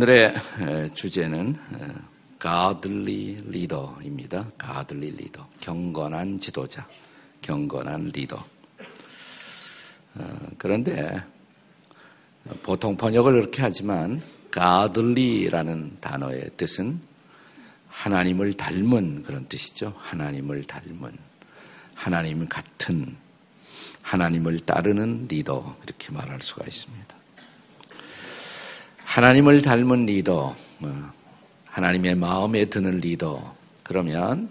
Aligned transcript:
오늘의 0.00 0.32
주제는 0.94 1.56
godly 2.40 3.36
leader입니다. 3.46 4.50
godly 4.58 5.08
leader. 5.08 5.44
경건한 5.60 6.38
지도자, 6.38 6.88
경건한 7.42 8.06
리더. 8.14 8.42
어, 10.14 10.38
그런데 10.56 11.22
보통 12.62 12.96
번역을 12.96 13.32
그렇게 13.32 13.60
하지만 13.60 14.22
godly라는 14.54 15.98
단어의 16.00 16.52
뜻은 16.56 16.98
하나님을 17.88 18.54
닮은 18.54 19.24
그런 19.24 19.46
뜻이죠. 19.48 19.94
하나님을 19.98 20.64
닮은 20.64 21.12
하나님 21.94 22.48
같은 22.48 23.18
하나님을 24.00 24.60
따르는 24.60 25.26
리더 25.28 25.76
이렇게 25.84 26.10
말할 26.10 26.40
수가 26.40 26.64
있습니다. 26.66 27.19
하나님을 29.10 29.60
닮은 29.60 30.06
리더, 30.06 30.54
어, 30.82 31.10
하나님의 31.64 32.14
마음에 32.14 32.66
드는 32.66 32.98
리더, 32.98 33.56
그러면 33.82 34.48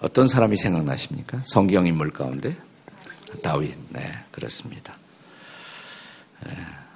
어떤 0.00 0.26
사람이 0.26 0.56
생각나십니까? 0.56 1.42
성경 1.44 1.86
인물 1.86 2.10
가운데? 2.10 2.56
다윗, 3.40 3.72
네, 3.90 4.00
그렇습니다. 4.32 4.96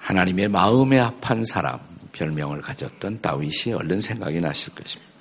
하나님의 0.01 0.49
마음에 0.49 0.99
합한 0.99 1.45
사람, 1.45 1.79
별명을 2.11 2.63
가졌던 2.63 3.21
다윗이 3.21 3.73
얼른 3.73 4.01
생각이 4.01 4.41
나실 4.41 4.75
것입니다. 4.75 5.13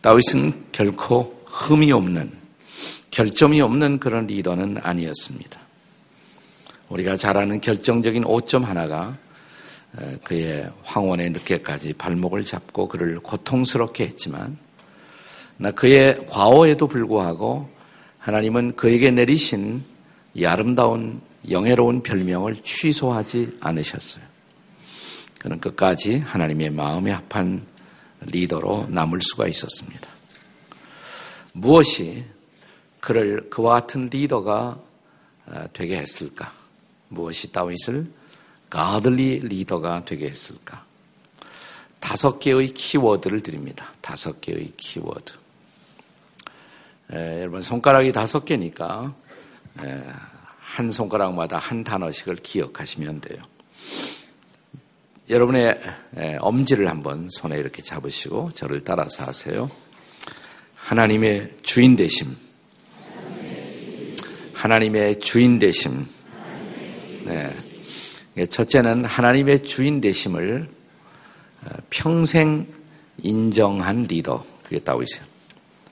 다윗은 0.00 0.68
결코 0.72 1.42
흠이 1.44 1.92
없는, 1.92 2.32
결점이 3.10 3.60
없는 3.60 4.00
그런 4.00 4.26
리더는 4.26 4.78
아니었습니다. 4.82 5.60
우리가 6.88 7.18
잘 7.18 7.36
아는 7.36 7.60
결정적인 7.60 8.24
오점 8.24 8.64
하나가 8.64 9.18
그의 10.24 10.70
황혼의 10.82 11.30
늦게까지 11.30 11.94
발목을 11.94 12.42
잡고 12.42 12.88
그를 12.88 13.20
고통스럽게 13.20 14.04
했지만 14.04 14.58
나 15.56 15.70
그의 15.70 16.26
과오에도 16.28 16.88
불구하고 16.88 17.68
하나님은 18.18 18.74
그에게 18.76 19.10
내리신 19.10 19.84
이 20.34 20.46
아름다운 20.46 21.20
영예로운 21.48 22.02
별명을 22.02 22.56
취소하지 22.64 23.58
않으셨어요. 23.60 24.24
그는 25.38 25.60
끝까지 25.60 26.18
하나님의 26.18 26.70
마음에 26.70 27.12
합한 27.12 27.66
리더로 28.22 28.86
남을 28.88 29.20
수가 29.20 29.46
있었습니다. 29.46 30.08
무엇이 31.52 32.24
그를 32.98 33.50
그와 33.50 33.82
같은 33.82 34.08
리더가 34.08 34.80
되게 35.74 35.98
했을까? 35.98 36.52
무엇이 37.08 37.52
다윗을 37.52 38.10
가들리 38.74 39.38
리더가 39.38 40.04
되게 40.04 40.26
했을까? 40.26 40.84
다섯 42.00 42.40
개의 42.40 42.74
키워드를 42.74 43.40
드립니다. 43.40 43.92
다섯 44.00 44.40
개의 44.40 44.72
키워드. 44.76 45.32
에, 47.12 47.42
여러분 47.42 47.62
손가락이 47.62 48.10
다섯 48.10 48.44
개니까 48.44 49.14
에, 49.80 50.04
한 50.58 50.90
손가락마다 50.90 51.56
한 51.58 51.84
단어씩을 51.84 52.34
기억하시면 52.34 53.20
돼요. 53.20 53.40
여러분의 55.30 55.80
에, 56.16 56.36
엄지를 56.40 56.90
한번 56.90 57.28
손에 57.30 57.56
이렇게 57.56 57.80
잡으시고 57.80 58.50
저를 58.50 58.82
따라서 58.82 59.24
하세요. 59.24 59.70
하나님의 60.74 61.58
주인 61.62 61.94
되심. 61.94 62.36
하나님의 64.52 65.20
주인 65.20 65.60
되심. 65.60 66.08
네. 67.24 67.63
첫째는 68.50 69.04
하나님의 69.04 69.62
주인 69.62 70.00
되심을 70.00 70.68
어, 71.64 71.68
평생 71.90 72.66
인정한 73.18 74.02
리더. 74.02 74.44
그게 74.64 74.80
다윗이에요. 74.80 75.24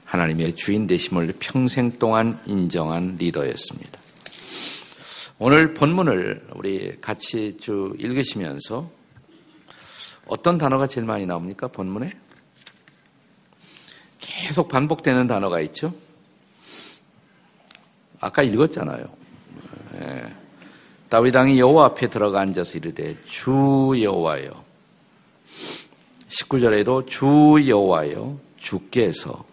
하나님의 0.05 0.55
주인 0.55 0.87
되심을 0.87 1.35
평생 1.39 1.93
동안 1.99 2.39
인정한 2.47 3.17
리더였습니다. 3.19 4.01
오늘 5.39 5.75
본문을 5.75 6.49
우리 6.55 7.01
같이 7.01 7.57
쭉 7.59 7.95
읽으시면서 7.99 8.91
어떤 10.27 10.59
단어가 10.59 10.87
제일 10.87 11.07
많이 11.07 11.27
나옵니까? 11.27 11.69
본문에? 11.69 12.13
계속 14.19 14.69
반복되는 14.69 15.27
단어가 15.27 15.61
있죠? 15.61 15.95
아까 18.21 18.43
읽었잖아요. 18.43 19.05
예. 20.01 20.42
다윗 21.13 21.37
왕이 21.37 21.61
여호와 21.61 21.85
앞에 21.89 22.09
들어가 22.09 22.41
앉아서 22.41 22.79
이르되 22.79 23.19
주 23.27 23.51
여호와여. 24.01 24.51
19절에도 26.31 27.07
주 27.07 27.63
여호와여 27.69 28.39
주께서. 28.57 29.45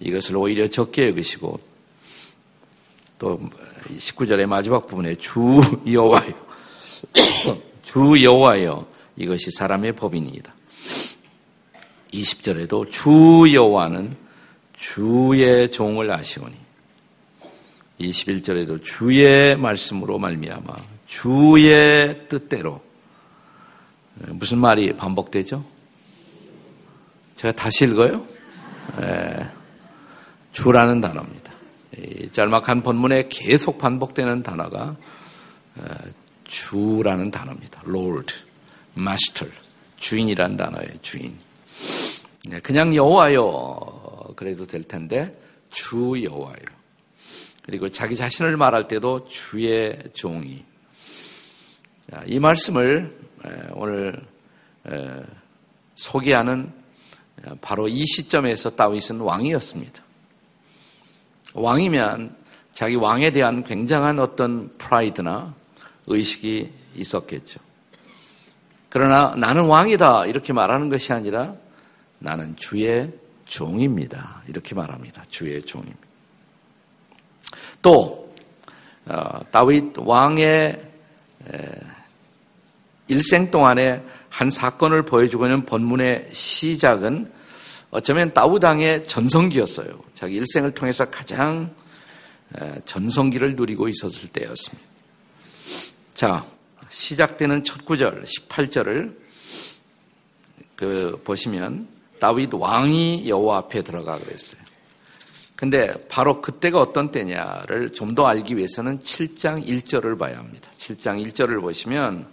이것을 0.00 0.36
오히려 0.36 0.66
적게 0.66 1.06
여기시고 1.06 1.60
또 3.20 3.40
19절의 3.96 4.46
마지막 4.46 4.88
부분에 4.88 5.14
주 5.14 5.60
여호와여. 5.86 6.32
주 7.82 8.20
여호와여 8.20 8.84
이것이 9.14 9.52
사람의 9.52 9.92
법이니이다. 9.92 10.52
20절에도 12.12 12.90
주 12.90 13.54
여호와는 13.54 14.16
주의 14.76 15.70
종을 15.70 16.10
아시오니 16.10 16.56
21절에도 18.00 18.82
주의 18.82 19.56
말씀으로 19.56 20.18
말미암아 20.18 20.74
주의 21.06 22.28
뜻대로 22.28 22.82
무슨 24.28 24.58
말이 24.58 24.92
반복되죠? 24.94 25.64
제가 27.36 27.52
다시 27.54 27.84
읽어요. 27.84 28.24
네. 29.00 29.48
주라는 30.52 31.00
단어입니다. 31.00 31.52
이 31.98 32.30
짤막한 32.30 32.82
본문에 32.82 33.28
계속 33.28 33.78
반복되는 33.78 34.42
단어가 34.42 34.96
주라는 36.44 37.30
단어입니다. 37.30 37.82
Lord, 37.86 38.34
Master, 38.96 39.52
주인이란 39.96 40.56
단어예요. 40.56 41.00
주인. 41.00 41.36
네, 42.48 42.60
그냥 42.60 42.94
여호와요 42.94 44.34
그래도 44.36 44.66
될 44.66 44.82
텐데 44.82 45.38
주 45.70 46.22
여호와요. 46.22 46.81
그리고 47.62 47.88
자기 47.88 48.16
자신을 48.16 48.56
말할 48.56 48.88
때도 48.88 49.24
주의 49.24 49.98
종이. 50.12 50.64
이 52.26 52.38
말씀을 52.38 53.16
오늘 53.72 54.20
소개하는 55.94 56.72
바로 57.60 57.88
이 57.88 58.04
시점에서 58.04 58.70
다윗은 58.70 59.20
왕이었습니다. 59.20 60.02
왕이면 61.54 62.36
자기 62.72 62.96
왕에 62.96 63.30
대한 63.30 63.62
굉장한 63.62 64.18
어떤 64.18 64.72
프라이드나 64.78 65.54
의식이 66.06 66.72
있었겠죠. 66.96 67.60
그러나 68.88 69.34
나는 69.36 69.66
왕이다 69.66 70.26
이렇게 70.26 70.52
말하는 70.52 70.88
것이 70.88 71.12
아니라 71.12 71.54
나는 72.18 72.56
주의 72.56 73.12
종입니다. 73.44 74.42
이렇게 74.48 74.74
말합니다. 74.74 75.24
주의 75.28 75.62
종입니다. 75.62 76.11
또 77.82 78.34
어, 79.04 79.40
다윗 79.50 79.92
왕의 79.96 80.90
일생 83.08 83.50
동안에 83.50 84.02
한 84.28 84.50
사건을 84.50 85.04
보여주고 85.04 85.44
있는 85.46 85.66
본문의 85.66 86.30
시작은 86.32 87.30
어쩌면 87.90 88.32
다윗 88.32 88.64
왕의 88.64 89.06
전성기였어요. 89.06 90.00
자기 90.14 90.36
일생을 90.36 90.70
통해서 90.72 91.04
가장 91.10 91.74
전성기를 92.84 93.56
누리고 93.56 93.88
있었을 93.88 94.28
때였습니다. 94.28 94.88
자, 96.14 96.44
시작되는 96.90 97.64
첫 97.64 97.84
구절 97.84 98.22
18절을 98.22 99.16
그 100.76 101.20
보시면 101.24 101.88
다윗 102.20 102.52
왕이 102.52 103.28
여호와 103.28 103.58
앞에 103.58 103.82
들어가 103.82 104.18
그랬어요. 104.18 104.62
근데 105.62 105.94
바로 106.08 106.40
그때가 106.40 106.80
어떤 106.80 107.12
때냐를 107.12 107.92
좀 107.92 108.16
더 108.16 108.26
알기 108.26 108.56
위해서는 108.56 108.98
7장 108.98 109.64
1절을 109.64 110.18
봐야 110.18 110.36
합니다. 110.36 110.68
7장 110.76 111.24
1절을 111.24 111.60
보시면 111.60 112.26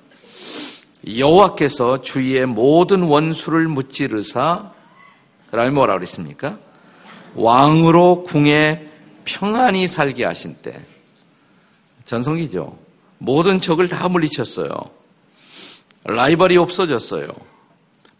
여호와께서 1.07 2.01
주위의 2.01 2.47
모든 2.47 3.03
원수를 3.03 3.67
무찌르사 3.67 4.73
그다음에 5.45 5.69
뭐라 5.69 5.93
그랬습니까? 5.93 6.57
왕으로 7.35 8.23
궁에 8.23 8.89
평안히 9.25 9.87
살게 9.87 10.25
하신 10.25 10.55
때 10.63 10.83
전성기죠. 12.05 12.79
모든 13.19 13.59
적을 13.59 13.87
다 13.87 14.09
물리쳤어요. 14.09 14.71
라이벌이 16.03 16.57
없어졌어요. 16.57 17.27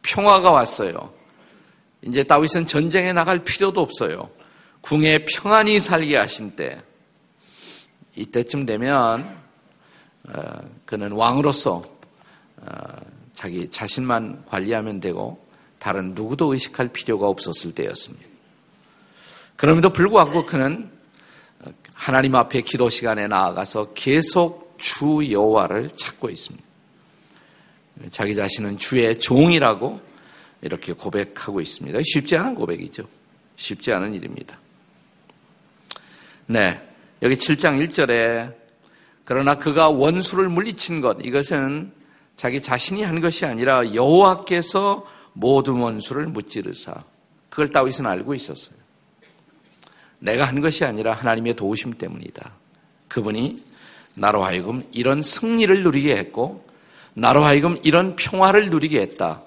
평화가 0.04 0.52
왔어요. 0.52 1.12
이제 2.04 2.24
다윗은 2.24 2.68
전쟁에 2.68 3.12
나갈 3.12 3.40
필요도 3.40 3.82
없어요. 3.82 4.30
궁에 4.90 5.24
평안히 5.24 5.80
살게 5.80 6.18
하신 6.18 6.56
때 6.56 6.82
이때쯤 8.16 8.66
되면 8.66 9.40
어, 10.24 10.42
그는 10.88 11.12
왕으로서 11.12 11.84
어, 12.58 12.68
자기 13.34 13.70
자신만 13.70 14.46
관리하면 14.48 15.00
되고 15.00 15.46
다른 15.78 16.16
누구도 16.16 16.54
의식할 16.54 16.88
필요가 16.88 17.28
없었을 17.28 17.76
때였습니다. 17.76 18.26
그럼에도 19.58 19.94
불구하고 19.94 20.48
그는 20.48 20.90
하나님 21.94 22.34
앞에 22.34 22.62
기도 22.62 22.90
시간에 22.90 23.28
나아가서 23.28 23.94
계속 23.94 24.74
주 24.80 25.32
여호와를 25.32 25.90
찾고 25.92 26.32
있습니다. 26.32 26.66
자기 28.10 28.34
자신은 28.34 28.80
주의 28.80 29.20
종이라고 29.20 30.02
이렇게 30.64 30.94
고백하고 30.94 31.62
있습니다. 31.62 32.00
쉽지 32.04 32.36
않은 32.38 32.56
고백이죠. 32.56 33.08
쉽지 33.56 33.94
않은 33.94 34.16
일입니다. 34.16 34.58
네. 36.51 36.81
여기 37.22 37.36
7장 37.36 37.78
1절에 37.88 38.56
그러나 39.24 39.60
그가 39.60 39.90
원수를 39.90 40.50
물리친 40.50 41.00
것 41.00 41.18
이것은 41.24 41.92
자기 42.38 42.60
자신이 42.60 43.04
한 43.04 43.22
것이 43.22 43.46
아니라 43.46 43.94
여호와께서 43.94 45.06
모든 45.34 45.75
원수를 45.75 46.25
무찌르사 46.25 47.04
그걸 47.51 47.68
다윗은 47.69 48.07
알고 48.07 48.34
있었어요. 48.34 48.75
내가 50.22 50.46
한 50.46 50.60
것이 50.60 50.84
아니라 50.84 51.13
하나님의 51.13 51.56
도우심 51.56 52.00
때문이다. 52.00 52.52
그분이 53.10 53.57
나로 54.16 54.44
하여금 54.44 54.81
이런 54.92 55.22
승리를 55.22 55.84
누리게 55.84 56.16
했고 56.16 56.66
나로 57.13 57.44
하여금 57.44 57.78
이런 57.84 58.16
평화를 58.16 58.72
누리게 58.72 59.00
했다. 59.02 59.44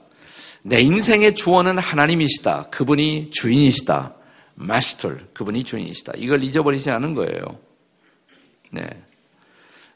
내 0.63 0.81
인생의 0.81 1.35
주원은 1.35 1.79
하나님이시다. 1.79 2.69
그분이 2.71 3.31
주인이시다. 3.31 4.22
마스터, 4.55 5.15
그분이 5.33 5.65
주인이시다. 5.65 6.13
이걸 6.17 6.43
잊어버리지 6.43 6.91
않은 6.91 7.15
거예요. 7.15 7.59
네. 8.71 8.83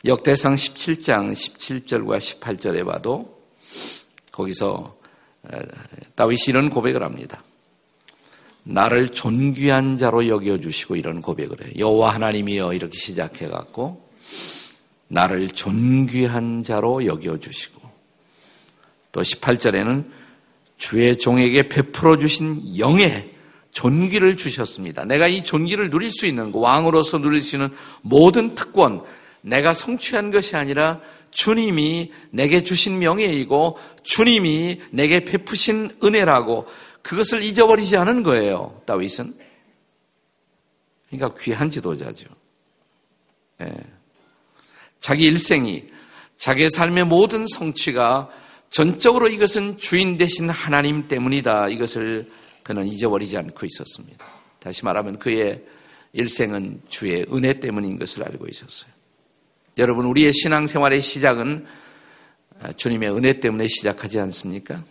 역대상 0.05 0.55
17장 0.55 1.33
17절과 1.33 2.19
18절에 2.19 2.85
봐도 2.85 3.43
거기서 4.31 4.97
다윗이 6.15 6.45
이런 6.49 6.71
고백을 6.71 7.03
합니다. 7.03 7.43
나를 8.65 9.09
존귀한 9.09 9.97
자로 9.97 10.29
여겨 10.29 10.59
주시고 10.59 10.97
이런 10.97 11.21
고백을 11.21 11.65
해요. 11.65 11.73
여호와 11.79 12.15
하나님이여 12.15 12.73
이렇게 12.75 12.99
시작해 12.99 13.49
갖고 13.49 14.11
나를 15.09 15.49
존귀한 15.49 16.65
자로 16.65 17.07
여겨 17.07 17.39
주시고 17.39 17.81
또 19.13 19.21
18절에는 19.21 20.11
주의 20.77 21.17
종에게 21.17 21.69
베풀어 21.69 22.19
주신 22.19 22.77
영의 22.79 23.36
존귀를 23.77 24.39
주셨습니다. 24.39 25.05
내가 25.05 25.29
이 25.29 25.45
존귀를 25.45 25.91
누릴 25.91 26.11
수 26.11 26.25
있는 26.25 26.51
왕으로서 26.55 27.19
누릴 27.19 27.43
수 27.43 27.57
있는 27.57 27.69
모든 28.01 28.55
특권 28.55 29.05
내가 29.43 29.75
성취한 29.75 30.31
것이 30.31 30.57
아니라 30.57 31.01
주님이 31.31 32.11
내게 32.31 32.63
주신 32.63 32.99
명예이고 32.99 33.77
주님이 34.03 34.81
내게 34.93 35.27
베푸신 35.27 35.99
은혜라고 36.03 36.67
그것을 37.03 37.43
잊어버리지 37.43 37.99
않은 37.99 38.23
거예요. 38.23 38.81
다윗은. 38.87 39.35
그러니까 41.11 41.39
귀한 41.39 41.71
지도자죠. 41.71 42.29
예. 43.61 43.73
자기 45.01 45.27
일생이 45.27 45.85
자기의 46.39 46.71
삶의 46.71 47.05
모든 47.05 47.47
성취가 47.47 48.31
전적으로 48.71 49.29
이것은 49.29 49.77
주인 49.77 50.17
되신 50.17 50.49
하나님 50.49 51.09
때문이다. 51.09 51.69
이것을 51.69 52.27
그는 52.67 52.85
잊어버리지 52.89 53.37
않고 53.39 53.65
있었습니다. 53.65 54.27
다시 54.59 54.85
말하면 54.85 55.21
그의 55.21 55.63
일생은 56.13 56.81
주의 56.89 57.25
은혜 57.33 57.61
때문인 57.61 57.97
것을 57.97 58.25
알고 58.25 58.49
있었어요. 58.49 58.91
여러분, 59.79 60.05
우리의 60.07 60.33
신앙생활의 60.33 61.01
시작은 61.01 61.65
주님의 62.75 63.11
은혜 63.15 63.39
때문에 63.39 63.69
시작하지 63.69 64.19
않습니까? 64.19 64.83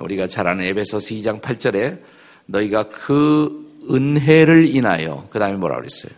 우리가 0.00 0.26
잘 0.26 0.46
아는 0.46 0.66
에베소서 0.66 1.14
2장 1.14 1.40
8절에 1.40 2.02
너희가 2.44 2.90
그 2.90 3.80
은혜를 3.90 4.76
인하여 4.76 5.26
그 5.30 5.38
다음에 5.38 5.56
뭐라 5.56 5.76
그랬어요? 5.76 6.12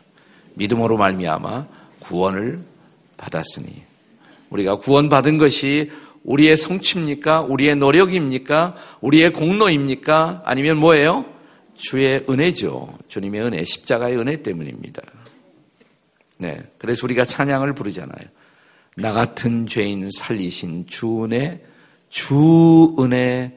믿음으로 0.54 0.96
말미암아 0.96 1.68
구원을 2.00 2.64
받았으니 3.16 3.80
우리가 4.50 4.78
구원받은 4.78 5.38
것이 5.38 5.92
우리의 6.24 6.56
성취입니까? 6.56 7.42
우리의 7.42 7.76
노력입니까? 7.76 8.74
우리의 9.00 9.32
공로입니까? 9.32 10.42
아니면 10.44 10.78
뭐예요? 10.78 11.26
주의 11.74 12.24
은혜죠. 12.28 12.98
주님의 13.08 13.42
은혜, 13.42 13.64
십자가의 13.64 14.16
은혜 14.16 14.42
때문입니다. 14.42 15.02
네. 16.38 16.62
그래서 16.78 17.06
우리가 17.06 17.24
찬양을 17.24 17.74
부르잖아요. 17.74 18.28
나 18.96 19.12
같은 19.12 19.66
죄인 19.66 20.08
살리신 20.10 20.86
주 20.86 21.24
은혜, 21.24 21.62
주 22.08 22.94
은혜 22.98 23.56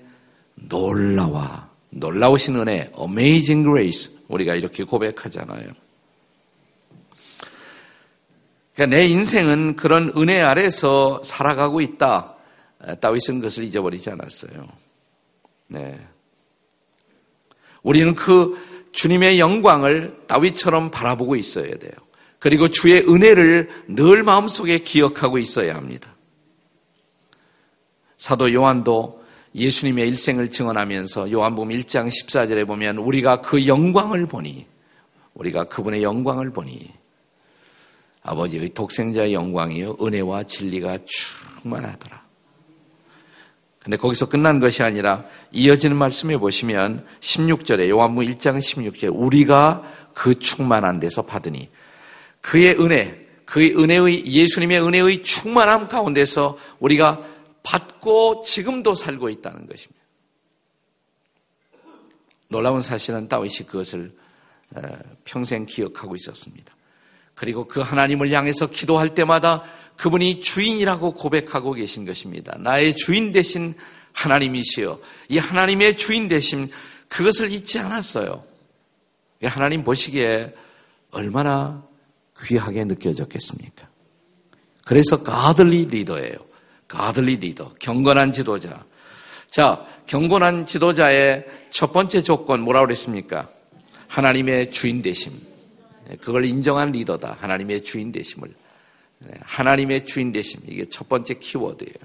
놀라와. 0.55 1.69
놀라우신 1.89 2.55
은혜, 2.57 2.91
amazing 2.99 3.63
grace. 3.63 4.17
우리가 4.27 4.55
이렇게 4.55 4.83
고백하잖아요. 4.83 5.69
그러니까 8.75 8.97
내 8.97 9.07
인생은 9.07 9.75
그런 9.75 10.11
은혜 10.17 10.41
아래서 10.41 11.21
살아가고 11.23 11.81
있다. 11.81 12.36
다윗은 13.01 13.39
그것을 13.39 13.63
잊어버리지 13.65 14.09
않았어요. 14.09 14.67
네. 15.67 15.99
우리는 17.83 18.13
그 18.15 18.57
주님의 18.91 19.39
영광을 19.39 20.17
다윗처럼 20.27 20.91
바라보고 20.91 21.35
있어야 21.35 21.69
돼요. 21.77 21.91
그리고 22.39 22.67
주의 22.67 22.99
은혜를 23.01 23.69
늘 23.87 24.23
마음속에 24.23 24.79
기억하고 24.79 25.37
있어야 25.37 25.75
합니다. 25.75 26.15
사도 28.17 28.53
요한도 28.53 29.23
예수님의 29.55 30.07
일생을 30.09 30.51
증언하면서 30.51 31.31
요한복음 31.31 31.69
1장 31.69 32.07
14절에 32.07 32.67
보면 32.67 32.97
우리가 32.97 33.41
그 33.41 33.65
영광을 33.65 34.27
보니 34.27 34.65
우리가 35.33 35.65
그분의 35.65 36.03
영광을 36.03 36.51
보니 36.51 36.91
아버지의 38.21 38.69
독생자의 38.73 39.33
영광이요 39.33 39.97
은혜와 40.01 40.43
진리가 40.43 40.99
충만하더라. 41.05 42.26
근데 43.87 43.95
거기서 43.95 44.27
끝난 44.27 44.59
것이 44.59 44.83
아니라 44.83 45.23
이어지는 45.53 45.95
말씀에 45.95 46.35
보시면 46.35 47.05
16절에 47.21 47.87
요한복음 47.87 48.27
1장 48.27 48.57
16절 48.57 49.11
우리가 49.15 49.81
그 50.13 50.37
충만한 50.37 50.99
데서 50.99 51.21
받으니 51.21 51.69
그의 52.41 52.71
은혜, 52.81 53.25
그의 53.45 53.77
은혜의 53.77 54.25
예수님의 54.25 54.81
은혜의 54.81 55.21
충만함 55.21 55.87
가운데서 55.87 56.57
우리가 56.79 57.23
받고 57.63 58.41
지금도 58.41 58.93
살고 58.93 59.29
있다는 59.29 59.67
것입니다. 59.67 60.03
놀라운 62.49 62.81
사실은 62.81 63.29
다윗이 63.29 63.67
그것을 63.67 64.13
평생 65.23 65.65
기억하고 65.65 66.13
있었습니다. 66.15 66.75
그리고 67.35 67.65
그 67.69 67.79
하나님을 67.79 68.33
향해서 68.33 68.67
기도할 68.67 69.07
때마다 69.07 69.63
그분이 69.97 70.39
주인이라고 70.39 71.13
고백하고 71.13 71.73
계신 71.73 72.05
것입니다. 72.05 72.57
나의 72.59 72.95
주인 72.95 73.31
대신 73.31 73.73
하나님이시여. 74.13 74.99
이 75.29 75.37
하나님의 75.37 75.97
주인 75.97 76.27
대신 76.27 76.69
그것을 77.07 77.51
잊지 77.51 77.79
않았어요. 77.79 78.43
하나님 79.43 79.83
보시기에 79.83 80.53
얼마나 81.11 81.83
귀하게 82.39 82.83
느껴졌겠습니까? 82.83 83.87
그래서 84.85 85.21
가들리 85.23 85.85
리더예요. 85.85 86.35
가들리 86.87 87.37
리더, 87.37 87.73
경건한 87.79 88.31
지도자. 88.31 88.85
자, 89.49 89.85
경건한 90.05 90.65
지도자의 90.65 91.45
첫 91.69 91.91
번째 91.91 92.21
조건 92.21 92.61
뭐라고 92.61 92.85
그랬습니까? 92.87 93.49
하나님의 94.07 94.71
주인 94.71 95.01
되심. 95.01 95.33
그걸 96.21 96.45
인정한 96.45 96.91
리더다. 96.91 97.37
하나님의 97.39 97.83
주인 97.83 98.11
되심을. 98.11 98.53
네, 99.19 99.31
하나님의 99.41 100.05
주인 100.05 100.31
되심. 100.31 100.61
이게 100.67 100.85
첫 100.85 101.09
번째 101.09 101.35
키워드예요. 101.35 101.95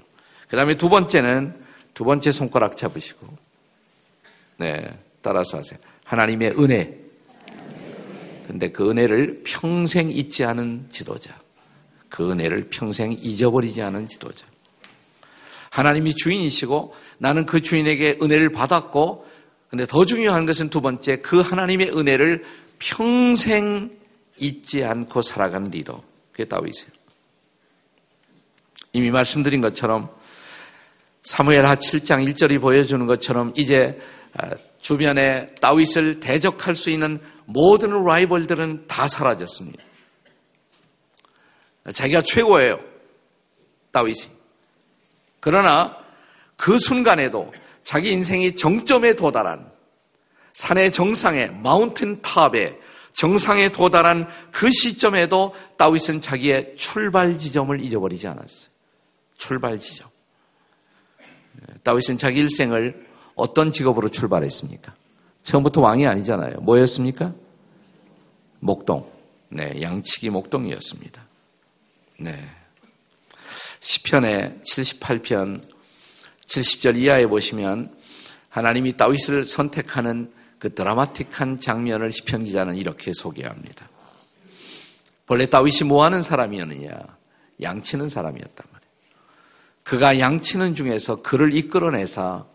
그 0.47 0.57
다음에 0.57 0.77
두 0.77 0.89
번째는 0.89 1.55
두 1.93 2.03
번째 2.03 2.31
손가락 2.31 2.77
잡으시고, 2.77 3.27
네, 4.57 4.97
따라서 5.21 5.57
하세요. 5.57 5.79
하나님의 6.05 6.59
은혜. 6.59 6.97
근데 8.47 8.71
그 8.71 8.89
은혜를 8.89 9.41
평생 9.45 10.09
잊지 10.09 10.43
않은 10.43 10.87
지도자. 10.89 11.33
그 12.09 12.29
은혜를 12.31 12.67
평생 12.69 13.13
잊어버리지 13.13 13.81
않은 13.81 14.07
지도자. 14.07 14.45
하나님이 15.71 16.13
주인이시고 16.13 16.93
나는 17.17 17.47
그 17.47 17.61
주인에게 17.61 18.19
은혜를 18.21 18.51
받았고 18.51 19.27
근데 19.69 19.87
더 19.87 20.05
중요한 20.05 20.45
것은 20.45 20.69
두 20.69 20.81
번째 20.81 21.17
그 21.21 21.39
하나님의 21.39 21.97
은혜를 21.97 22.43
평생 22.77 23.89
잊지 24.37 24.83
않고 24.83 25.23
살아가는 25.23 25.71
리더. 25.71 26.03
그게 26.31 26.45
다윗이에요. 26.45 27.02
이미 28.93 29.11
말씀드린 29.11 29.59
것처럼 29.59 30.09
사무엘 31.23 31.65
하 31.65 31.75
7장 31.75 32.27
1절이 32.29 32.61
보여주는 32.61 33.05
것처럼 33.05 33.53
이제 33.55 33.99
아, 34.37 34.51
주변에 34.79 35.53
다윗을 35.55 36.19
대적할 36.19 36.75
수 36.75 36.89
있는 36.89 37.19
모든 37.45 38.03
라이벌들은 38.03 38.87
다 38.87 39.07
사라졌습니다. 39.07 39.83
자기가 41.93 42.21
최고예요. 42.21 42.79
다윗이. 43.91 44.29
그러나 45.39 45.97
그 46.55 46.77
순간에도 46.77 47.51
자기 47.83 48.11
인생이 48.11 48.55
정점에 48.55 49.15
도달한 49.15 49.71
산의 50.53 50.91
정상에 50.91 51.47
마운틴 51.47 52.21
탑에 52.21 52.77
정상에 53.11 53.69
도달한 53.69 54.27
그 54.51 54.69
시점에도 54.71 55.53
다윗은 55.77 56.21
자기의 56.21 56.75
출발 56.75 57.37
지점을 57.37 57.79
잊어버리지 57.81 58.27
않았어요. 58.27 58.72
출발 59.43 59.77
지점. 59.77 60.09
다윗은 61.83 62.17
자기 62.17 62.39
일생을 62.39 63.05
어떤 63.35 63.73
직업으로 63.73 64.07
출발했습니까? 64.07 64.95
처음부터 65.41 65.81
왕이 65.81 66.07
아니잖아요. 66.07 66.61
뭐였습니까? 66.61 67.33
목동. 68.61 69.11
네, 69.49 69.81
양치기 69.81 70.29
목동이었습니다. 70.29 71.21
네. 72.21 72.39
시편의 73.81 74.61
78편 74.65 75.61
70절 76.45 76.95
이하에 76.95 77.27
보시면 77.27 77.93
하나님이 78.47 78.95
다윗을 78.95 79.43
선택하는 79.43 80.31
그 80.57 80.73
드라마틱한 80.73 81.59
장면을 81.59 82.13
시편 82.13 82.45
기자는 82.45 82.77
이렇게 82.77 83.11
소개합니다. 83.13 83.89
본래 85.25 85.47
다윗이 85.47 85.81
뭐 85.85 86.05
하는 86.05 86.21
사람이었느냐? 86.21 86.91
양치는 87.61 88.09
말이에요. 88.15 88.72
그가 89.83 90.19
양치는 90.19 90.75
중에서 90.75 91.21
그를 91.21 91.53
이끌어내사 91.53 92.45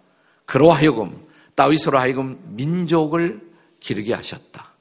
그로 0.46 0.72
하여금 0.72 1.26
다윗으로 1.54 1.98
하여금 1.98 2.38
민족을 2.56 3.40
기르게 3.80 4.14
하셨다. 4.14 4.72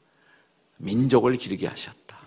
민족을 0.77 1.38
기르게 1.38 1.68
하셨다. 1.68 2.18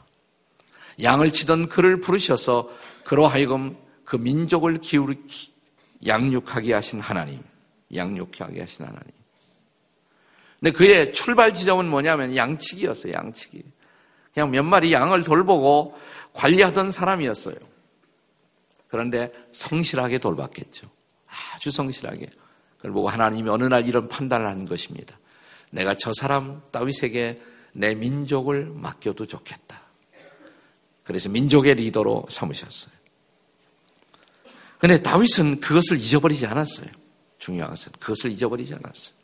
양을 1.02 1.30
치던 1.30 1.68
그를 1.68 2.00
부르셔서 2.00 2.68
그로 3.04 3.26
하여금 3.26 3.76
그 4.04 4.16
민족을 4.16 4.78
기울이 4.78 5.18
양육하게 6.06 6.74
하신 6.74 7.00
하나님, 7.00 7.40
양육하게 7.94 8.60
하신 8.60 8.84
하나님. 8.84 9.10
근데 10.58 10.72
그의 10.72 11.12
출발 11.12 11.54
지점은 11.54 11.88
뭐냐면 11.88 12.36
양치기였어요, 12.36 13.12
양치기. 13.14 13.62
그냥 14.34 14.50
몇 14.50 14.62
마리 14.62 14.92
양을 14.92 15.22
돌보고 15.22 15.96
관리하던 16.34 16.90
사람이었어요. 16.90 17.56
그런데 18.90 19.30
성실하게 19.52 20.18
돌봤겠죠. 20.18 20.90
아주 21.54 21.70
성실하게. 21.70 22.26
그걸 22.76 22.92
보고 22.92 23.08
하나님이 23.08 23.48
어느 23.50 23.64
날 23.64 23.86
이런 23.86 24.08
판단을 24.08 24.46
하는 24.46 24.66
것입니다. 24.66 25.18
내가 25.70 25.94
저 25.94 26.12
사람 26.18 26.62
다윗에게 26.72 27.38
내 27.72 27.94
민족을 27.94 28.66
맡겨도 28.66 29.26
좋겠다. 29.26 29.80
그래서 31.04 31.28
민족의 31.28 31.76
리더로 31.76 32.26
삼으셨어요. 32.28 32.92
근데 34.78 35.00
다윗은 35.02 35.60
그것을 35.60 35.98
잊어버리지 35.98 36.46
않았어요. 36.46 36.88
중요한 37.38 37.70
것은 37.70 37.92
그것을 38.00 38.30
잊어버리지 38.30 38.74
않았어요. 38.74 39.14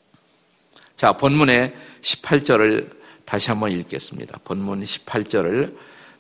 자, 0.97 1.13
본문의 1.13 1.75
18절을 2.03 2.97
다시 3.25 3.51
한번 3.51 3.73
읽겠습니다. 3.73 4.39
본문 4.45 4.85
18절을 4.85 5.77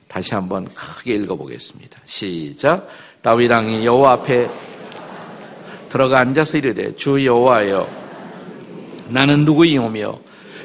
다시 0.08 0.34
한번 0.34 0.66
크게 0.68 1.14
읽어보겠습니다. 1.14 2.00
시작. 2.06 2.88
다윗 3.22 3.50
왕이 3.50 3.84
여호와 3.84 4.12
앞에 4.12 4.48
들어가 5.88 6.20
앉아서 6.20 6.58
이르되 6.58 6.94
주 6.96 7.24
여호와여 7.24 8.06
나는 9.08 9.44
누구이오며 9.44 10.20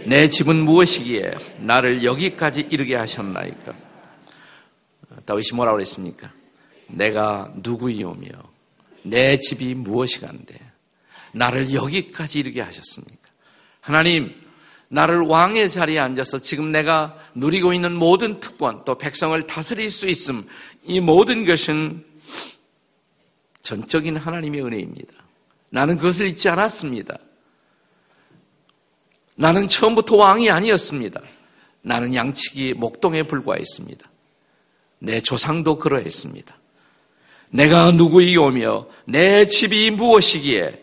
내 0.05 0.29
집은 0.29 0.63
무엇이기에 0.63 1.31
나를 1.60 2.03
여기까지 2.03 2.67
이르게 2.69 2.95
하셨나이까? 2.95 3.74
다윗이 5.25 5.50
뭐라고 5.53 5.77
그랬습니까? 5.77 6.31
내가 6.88 7.51
누구이오며 7.57 8.29
내 9.03 9.38
집이 9.38 9.75
무엇이간데 9.75 10.60
나를 11.33 11.74
여기까지 11.74 12.39
이르게 12.39 12.62
하셨습니까? 12.62 13.21
하나님, 13.79 14.33
나를 14.93 15.21
왕의 15.21 15.71
자리에 15.71 16.00
앉아서 16.00 16.39
지금 16.39 16.74
내가 16.74 17.17
누리고 17.33 17.71
있는 17.71 17.93
모든 17.93 18.41
특권 18.41 18.83
또 18.83 18.98
백성을 18.98 19.41
다스릴 19.48 19.89
수 19.89 20.07
있음 20.07 20.45
이 20.83 21.00
모든 21.00 21.45
것은 21.45 22.05
전적인 23.62 24.17
하나님의 24.17 24.65
은혜입니다. 24.65 25.13
나는 25.69 25.95
그것을 25.95 26.27
잊지 26.27 26.50
않았습니다. 26.50 27.17
나는 29.38 29.69
처음부터 29.69 30.17
왕이 30.17 30.51
아니었습니다. 30.51 31.21
나는 31.83 32.13
양치기 32.13 32.74
목동에 32.74 33.24
불과했습니다. 33.24 34.10
내 35.00 35.21
조상도 35.21 35.77
그러했습니다. 35.77 36.53
내가 37.51 37.91
누구이오며 37.91 38.88
내 39.05 39.45
집이 39.45 39.91
무엇이기에 39.91 40.81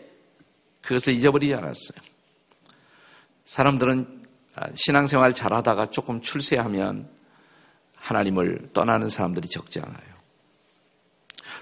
그것을 0.81 1.13
잊어버리지 1.13 1.53
않았어요. 1.53 2.08
사람들은 3.49 4.25
아, 4.53 4.67
신앙생활 4.75 5.33
잘하다가 5.33 5.87
조금 5.87 6.21
출세하면 6.21 7.09
하나님을 7.95 8.69
떠나는 8.73 9.07
사람들이 9.07 9.47
적지 9.49 9.79
않아요. 9.79 10.09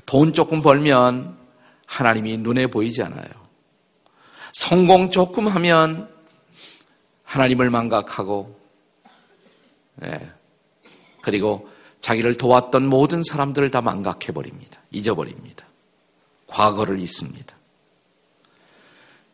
돈 0.06 0.34
조금 0.34 0.62
벌면 0.62 1.38
하나님이 1.86 2.40
눈에 2.40 2.68
보이지 2.68 3.02
않아요. 3.04 3.30
성공 4.52 5.10
조금 5.10 5.48
하면 5.48 6.14
하나님을 7.24 7.70
망각하고, 7.70 8.60
네. 9.96 10.30
그리고 11.22 11.70
자기를 12.02 12.36
도왔던 12.36 12.86
모든 12.86 13.24
사람들을 13.24 13.72
다 13.72 13.80
망각해버립니다. 13.80 14.82
잊어버립니다. 14.92 15.66
과거를 16.48 17.00
잊습니다. 17.00 17.57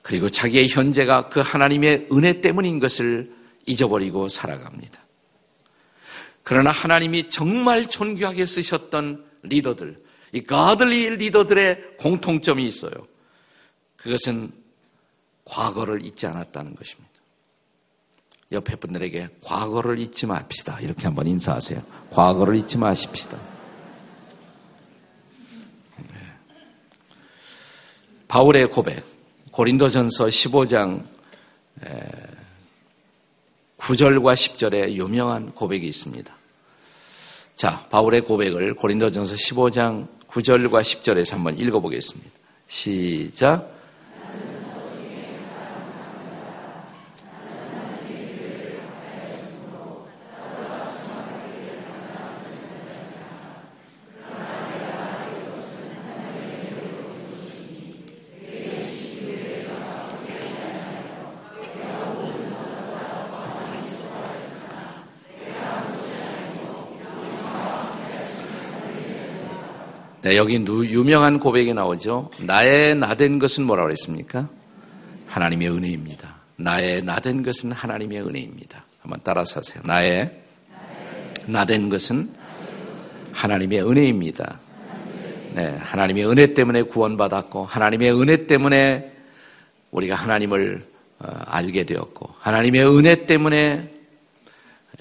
그리고 0.03 0.29
자기의 0.29 0.67
현재가 0.67 1.29
그 1.29 1.39
하나님의 1.39 2.09
은혜 2.11 2.41
때문인 2.41 2.79
것을 2.79 3.33
잊어버리고 3.65 4.29
살아갑니다. 4.29 5.01
그러나 6.43 6.71
하나님이 6.71 7.29
정말 7.29 7.87
존귀하게 7.87 8.45
쓰셨던 8.45 9.25
리더들, 9.43 9.95
이 10.33 10.43
가들리 10.43 11.15
리더들의 11.15 11.97
공통점이 11.97 12.67
있어요. 12.67 12.91
그것은 13.95 14.51
과거를 15.45 16.05
잊지 16.05 16.27
않았다는 16.27 16.75
것입니다. 16.75 17.09
옆에 18.51 18.75
분들에게 18.75 19.29
과거를 19.43 19.99
잊지 19.99 20.25
맙시다. 20.27 20.79
이렇게 20.81 21.03
한번 21.03 21.27
인사하세요. 21.27 21.81
과거를 22.11 22.55
잊지 22.57 22.77
마십시다. 22.77 23.37
네. 25.97 26.19
바울의 28.27 28.69
고백. 28.69 29.12
고린도전서 29.53 30.25
15장 30.25 31.03
9절과 33.77 34.33
10절에 34.33 34.93
유명한 34.93 35.51
고백이 35.51 35.85
있습니다. 35.85 36.35
자, 37.55 37.87
바울의 37.91 38.21
고백을 38.21 38.73
고린도전서 38.73 39.35
15장 39.35 40.07
9절과 40.27 40.81
10절에서 40.81 41.33
한번 41.33 41.59
읽어보겠습니다. 41.59 42.31
시작. 42.67 43.71
네, 70.33 70.37
여기 70.37 70.55
유명한 70.55 71.37
고백이 71.37 71.75
나오죠. 71.75 72.31
나의 72.39 72.95
나된 72.95 73.37
것은 73.37 73.65
뭐라고 73.65 73.89
그랬습니까? 73.89 74.49
하나님의 75.27 75.69
은혜입니다. 75.69 76.37
나의 76.55 77.03
나된 77.03 77.43
것은 77.43 77.71
하나님의 77.71 78.23
은혜입니다. 78.23 78.83
한번 78.99 79.19
따라서 79.23 79.59
하세요. 79.59 79.83
나의 79.85 80.31
나된 81.45 81.89
것은 81.89 82.33
하나님의 83.31 83.87
은혜입니다. 83.87 84.59
네, 85.53 85.77
하나님의 85.79 86.27
은혜 86.27 86.55
때문에 86.55 86.81
구원받았고, 86.81 87.65
하나님의 87.65 88.19
은혜 88.19 88.47
때문에 88.47 89.11
우리가 89.91 90.15
하나님을 90.15 90.81
어, 91.19 91.27
알게 91.45 91.85
되었고, 91.85 92.33
하나님의 92.39 92.87
은혜 92.87 93.27
때문에 93.27 93.87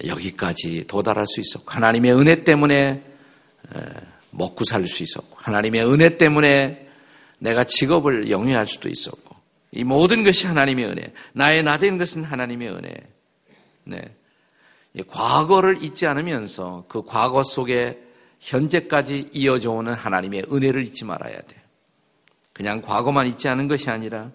여기까지 0.05 0.85
도달할 0.87 1.25
수 1.25 1.41
있었고, 1.41 1.71
하나님의 1.71 2.13
은혜 2.13 2.43
때문에 2.43 3.01
먹고 4.33 4.65
살 4.65 4.85
수 4.87 5.03
있었고 5.03 5.37
하나님의 5.37 5.85
은혜 5.85 6.17
때문에 6.17 6.87
내가 7.39 7.63
직업을 7.63 8.29
영위할 8.29 8.65
수도 8.67 8.89
있었고 8.89 9.35
이 9.71 9.83
모든 9.83 10.23
것이 10.23 10.45
하나님의 10.45 10.85
은혜. 10.85 11.13
나의 11.33 11.63
나된 11.63 11.97
것은 11.97 12.23
하나님의 12.23 12.69
은혜. 12.69 12.93
네. 13.85 13.99
과거를 15.07 15.83
잊지 15.83 16.05
않으면서 16.05 16.85
그 16.87 17.03
과거 17.03 17.41
속에 17.41 17.99
현재까지 18.39 19.29
이어져 19.31 19.71
오는 19.71 19.93
하나님의 19.93 20.45
은혜를 20.51 20.83
잊지 20.83 21.05
말아야 21.05 21.41
돼. 21.41 21.55
그냥 22.53 22.81
과거만 22.81 23.25
있지 23.27 23.47
않은 23.47 23.67
것이 23.67 23.89
아니라 23.89 24.31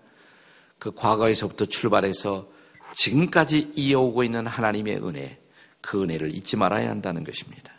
그 0.81 0.93
과거에서부터 0.93 1.67
출발해서 1.67 2.49
지금까지 2.95 3.73
이어오고 3.77 4.25
있는 4.25 4.47
하나님의 4.47 5.07
은혜, 5.07 5.39
그 5.81 6.03
은혜를 6.03 6.35
잊지 6.35 6.57
말아야 6.57 6.91
한다는 6.91 7.23
것입니다. 7.23 7.78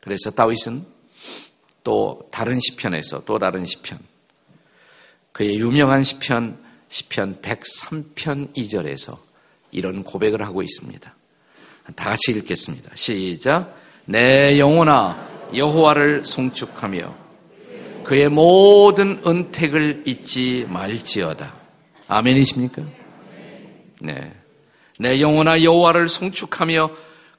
그래서 0.00 0.30
다윗은 0.30 0.84
또 1.84 2.28
다른 2.30 2.58
시편에서 2.60 3.24
또 3.24 3.38
다른 3.38 3.64
시편, 3.64 3.98
그의 5.32 5.58
유명한 5.58 6.04
시편, 6.04 6.58
시편 6.88 7.40
103편 7.40 8.54
2절에서 8.54 9.18
이런 9.72 10.02
고백을 10.02 10.42
하고 10.42 10.62
있습니다. 10.62 11.14
다 11.94 12.04
같이 12.10 12.32
읽겠습니다. 12.32 12.90
시작. 12.94 13.76
내 14.04 14.58
영혼아 14.58 15.50
여호와를 15.54 16.26
송축하며 16.26 17.16
그의 18.04 18.28
모든 18.28 19.20
은택을 19.24 20.02
잊지 20.06 20.66
말지어다. 20.68 21.54
아멘이십니까? 22.08 22.82
네. 24.02 24.32
내 24.98 25.20
영혼아 25.20 25.62
여호와를 25.62 26.08
송축하며 26.08 26.90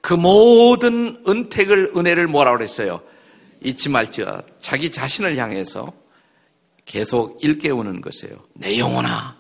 그 0.01 0.13
모든 0.13 1.23
은택을 1.27 1.93
은혜를 1.95 2.27
뭐라 2.27 2.51
그랬어요? 2.57 3.01
잊지 3.63 3.89
말지어다. 3.89 4.43
자기 4.59 4.91
자신을 4.91 5.37
향해서 5.37 5.93
계속 6.85 7.43
일깨우는 7.43 8.01
것이에요. 8.01 8.35
내 8.53 8.79
영혼아 8.79 9.37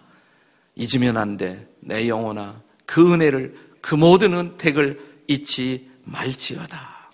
잊으면 0.75 1.17
안 1.17 1.37
돼. 1.37 1.67
내 1.79 2.07
영혼아 2.07 2.61
그 2.85 3.13
은혜를 3.13 3.55
그 3.81 3.95
모든 3.95 4.33
은택을 4.33 4.99
잊지 5.27 5.89
말지어다. 6.03 7.11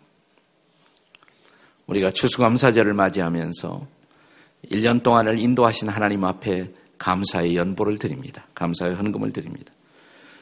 우리가 1.87 2.11
추수감사절을 2.11 2.93
맞이하면서 2.93 3.87
1년 4.71 5.03
동안을 5.03 5.39
인도하신 5.39 5.87
하나님 5.87 6.25
앞에 6.25 6.71
감사의 6.97 7.55
연보를 7.55 7.97
드립니다. 7.97 8.45
감사의 8.53 8.95
헌금을 8.95 9.31
드립니다. 9.31 9.71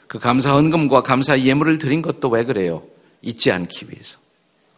그 0.08 0.20
감사 0.20 0.54
헌금과 0.54 1.04
감사 1.04 1.38
예물을 1.40 1.78
드린 1.78 2.02
것도 2.02 2.30
왜 2.30 2.44
그래요? 2.44 2.84
잊지 3.26 3.52
않기 3.52 3.88
위해서. 3.90 4.18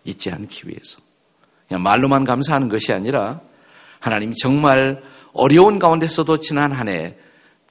잊지 0.04 0.32
않기 0.32 0.68
위해서. 0.68 1.00
그냥 1.68 1.84
말로만 1.84 2.24
감사하는 2.24 2.70
것이 2.70 2.94
아니라 2.94 3.42
하나님 4.00 4.34
정말 4.34 5.04
어려운 5.34 5.78
가운데서도 5.78 6.40
지난 6.40 6.72
한 6.72 6.88
해 6.88 7.16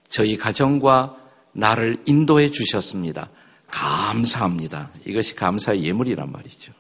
저희 0.09 0.37
가정과 0.37 1.17
나를 1.53 1.97
인도해 2.07 2.51
주셨습니다. 2.51 3.31
감사합니다. 3.69 4.91
이것이 5.05 5.35
감사의 5.35 5.85
예물이란 5.85 6.31
말이죠. 6.31 6.73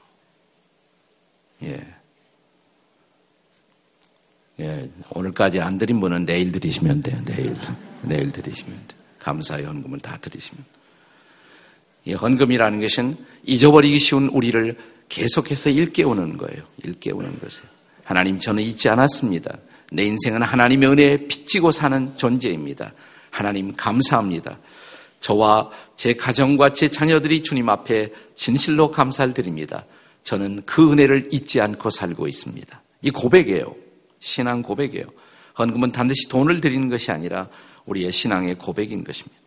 예. 1.65 1.95
예, 4.61 4.91
오늘까지 5.11 5.61
안 5.61 5.76
드린 5.76 6.00
분은 6.00 6.25
내일 6.25 6.53
드리시면 6.53 7.00
돼요. 7.00 7.21
내일. 7.25 7.53
내일 8.03 8.31
드리시면 8.33 8.75
돼요. 8.87 9.00
감사의 9.19 9.65
헌금을 9.65 10.00
다 10.00 10.17
드리시면. 10.19 10.65
이 12.07 12.15
헌금이라는 12.15 12.81
것은 12.81 13.17
잊어버리기 13.45 13.99
쉬운 13.99 14.29
우리를 14.29 14.77
계속해서 15.09 15.71
일깨우는 15.71 16.39
거예요. 16.39 16.63
일깨우는 16.85 17.41
것이에요. 17.41 17.67
하나님 18.05 18.39
저는 18.39 18.63
잊지 18.63 18.89
않았습니다. 18.89 19.59
내 19.93 20.05
인생은 20.05 20.43
하나님의 20.43 20.89
은혜에 20.89 21.17
빚지고 21.27 21.73
사는 21.73 22.17
존재입니다. 22.17 22.93
하나님 23.31 23.73
감사합니다. 23.73 24.59
저와 25.21 25.71
제 25.97 26.15
가정과 26.15 26.73
제 26.73 26.89
자녀들이 26.89 27.43
주님 27.43 27.69
앞에 27.69 28.13
진실로 28.35 28.91
감사를 28.91 29.35
드립니다. 29.35 29.85
저는 30.23 30.63
그 30.65 30.93
은혜를 30.93 31.28
잊지 31.33 31.61
않고 31.61 31.91
살고 31.91 32.28
있습니다. 32.28 32.83
이 33.02 33.11
고백이에요. 33.11 33.75
신앙 34.21 34.63
고백이에요. 34.63 35.07
헌금은 35.59 35.91
반드시 35.91 36.28
돈을 36.28 36.61
드리는 36.61 36.89
것이 36.89 37.11
아니라 37.11 37.49
우리의 37.87 38.13
신앙의 38.13 38.57
고백인 38.57 39.04
것입니다. 39.04 39.46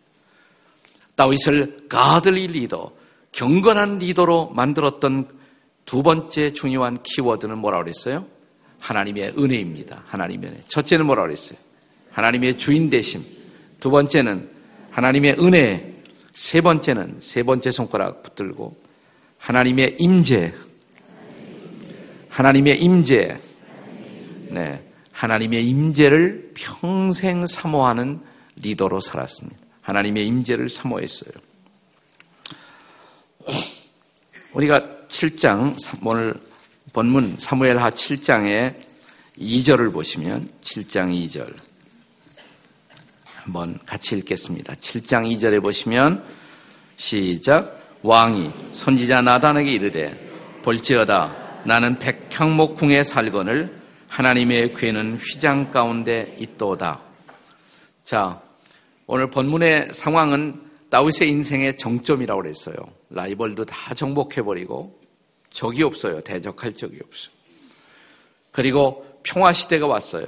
다윗을 1.20 1.88
가들리 1.90 2.46
리더, 2.46 2.92
경건한 3.32 3.98
리더로 3.98 4.52
만들었던 4.54 5.28
두 5.84 6.02
번째 6.02 6.54
중요한 6.54 6.96
키워드는 7.02 7.58
뭐라고 7.58 7.84
그랬어요? 7.84 8.24
하나님의 8.78 9.34
은혜입니다. 9.36 10.04
하나님의 10.06 10.50
은혜. 10.50 10.60
첫째는 10.68 11.04
뭐라고 11.04 11.26
그랬어요? 11.26 11.58
하나님의 12.12 12.56
주인 12.56 12.88
되심. 12.88 13.22
두 13.80 13.90
번째는 13.90 14.48
하나님의 14.90 15.36
은혜. 15.40 16.02
세 16.32 16.62
번째는 16.62 17.16
세 17.20 17.42
번째 17.42 17.70
손가락 17.70 18.22
붙들고 18.22 18.80
하나님의 19.36 19.96
임재. 19.98 20.54
하나님의 22.30 22.80
임재. 22.80 23.38
네. 24.52 24.82
하나님의 25.12 25.68
임재를 25.68 26.52
평생 26.54 27.46
사모하는 27.46 28.20
리더로 28.56 29.00
살았습니다. 29.00 29.69
하나님의 29.90 30.26
임재를 30.26 30.68
사모했어요. 30.68 31.32
우리가 34.52 34.80
7장 35.08 35.76
오늘 36.04 36.34
본문 36.92 37.36
사무엘하 37.36 37.90
7장의 37.90 38.74
2절을 39.38 39.92
보시면 39.92 40.44
7장 40.62 41.10
2절 41.28 41.54
한번 43.34 43.78
같이 43.86 44.16
읽겠습니다. 44.16 44.74
7장 44.74 45.30
2절에 45.36 45.62
보시면 45.62 46.24
시작 46.96 47.80
왕이 48.02 48.50
선지자 48.72 49.22
나단에게 49.22 49.72
이르되 49.72 50.30
볼지어다 50.62 51.62
나는 51.64 51.98
백향목궁에 51.98 53.02
살거늘 53.02 53.80
하나님의 54.08 54.74
괴는 54.74 55.18
휘장 55.18 55.70
가운데 55.70 56.34
있도다. 56.38 57.00
자, 58.04 58.40
오늘 59.12 59.28
본문의 59.28 59.88
상황은 59.92 60.70
다윗의 60.88 61.28
인생의 61.30 61.78
정점이라고 61.78 62.42
그랬어요. 62.42 62.76
라이벌도 63.08 63.64
다 63.64 63.92
정복해버리고 63.92 65.00
적이 65.50 65.82
없어요. 65.82 66.20
대적할 66.20 66.74
적이 66.74 67.00
없어요. 67.04 67.34
그리고 68.52 69.04
평화 69.24 69.52
시대가 69.52 69.88
왔어요. 69.88 70.26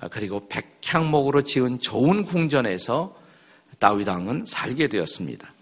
아, 0.00 0.08
그리고 0.08 0.48
백향목으로 0.48 1.42
지은 1.42 1.80
좋은 1.80 2.24
궁전에서 2.24 3.14
다윗 3.78 4.08
왕은 4.08 4.46
살게 4.46 4.88
되었습니다. 4.88 5.52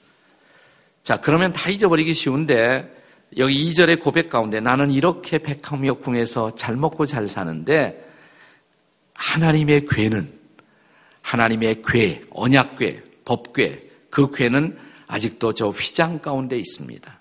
자, 1.02 1.16
그러면 1.20 1.52
다 1.52 1.68
잊어버리기 1.68 2.14
쉬운데 2.14 2.96
여기 3.38 3.72
2절의 3.72 4.00
고백 4.00 4.30
가운데 4.30 4.60
나는 4.60 4.92
이렇게 4.92 5.38
백합역궁에서 5.38 6.54
잘 6.54 6.76
먹고 6.76 7.06
잘 7.06 7.26
사는데 7.26 8.08
하나님의 9.14 9.86
괴는 9.86 10.39
하나님의 11.22 11.82
괴, 11.84 12.22
언약괴, 12.30 13.02
법괴, 13.24 13.88
그 14.10 14.30
괴는 14.30 14.76
아직도 15.06 15.54
저 15.54 15.68
휘장 15.68 16.20
가운데 16.20 16.58
있습니다. 16.58 17.20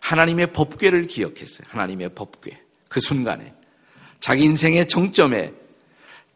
하나님의 0.00 0.52
법괴를 0.52 1.06
기억했어요. 1.06 1.66
하나님의 1.68 2.10
법괴. 2.14 2.60
그 2.88 3.00
순간에 3.00 3.54
자기 4.18 4.44
인생의 4.44 4.88
정점에 4.88 5.52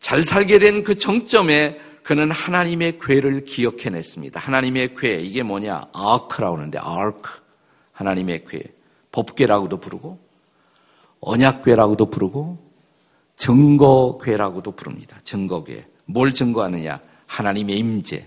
잘 0.00 0.24
살게 0.24 0.58
된 0.58 0.84
그 0.84 0.94
정점에 0.96 1.80
그는 2.02 2.30
하나님의 2.30 2.98
괴를 3.00 3.44
기억해냈습니다. 3.46 4.38
하나님의 4.38 4.94
괴 4.94 5.16
이게 5.20 5.42
뭐냐? 5.42 5.86
아크라고 5.92 6.56
하는데 6.58 6.78
아크 6.78 7.40
하나님의 7.92 8.44
괴, 8.46 8.62
법궤라고도 9.10 9.80
부르고 9.80 10.18
언약궤라고도 11.20 12.10
부르고 12.10 12.63
증거궤라고도 13.36 14.72
부릅니다. 14.72 15.18
증거궤. 15.24 15.86
뭘 16.06 16.32
증거하느냐? 16.32 17.00
하나님의 17.26 17.78
임재. 17.78 18.26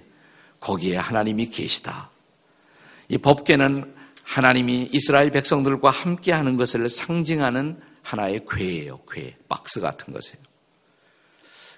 거기에 0.60 0.98
하나님이 0.98 1.50
계시다. 1.50 2.10
이 3.08 3.18
법궤는 3.18 3.94
하나님이 4.24 4.90
이스라엘 4.92 5.32
백성들과 5.32 5.90
함께 5.90 6.32
하는 6.32 6.58
것을 6.58 6.90
상징하는 6.90 7.80
하나의 8.02 8.42
궤예요. 8.50 9.00
궤. 9.10 9.36
박스 9.48 9.80
같은 9.80 10.14
것이에요. 10.14 10.38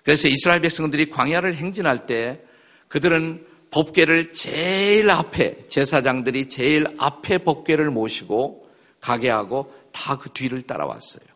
그래서 0.03 0.27
이스라엘 0.27 0.61
백성들이 0.61 1.09
광야를 1.09 1.55
행진할 1.55 2.05
때 2.07 2.41
그들은 2.87 3.45
법궤를 3.71 4.33
제일 4.33 5.11
앞에 5.11 5.67
제사장들이 5.67 6.49
제일 6.49 6.87
앞에 6.97 7.39
법궤를 7.39 7.91
모시고 7.91 8.67
가게 8.99 9.29
하고 9.29 9.73
다 9.91 10.15
그 10.17 10.29
뒤를 10.29 10.61
따라왔어요. 10.63 11.28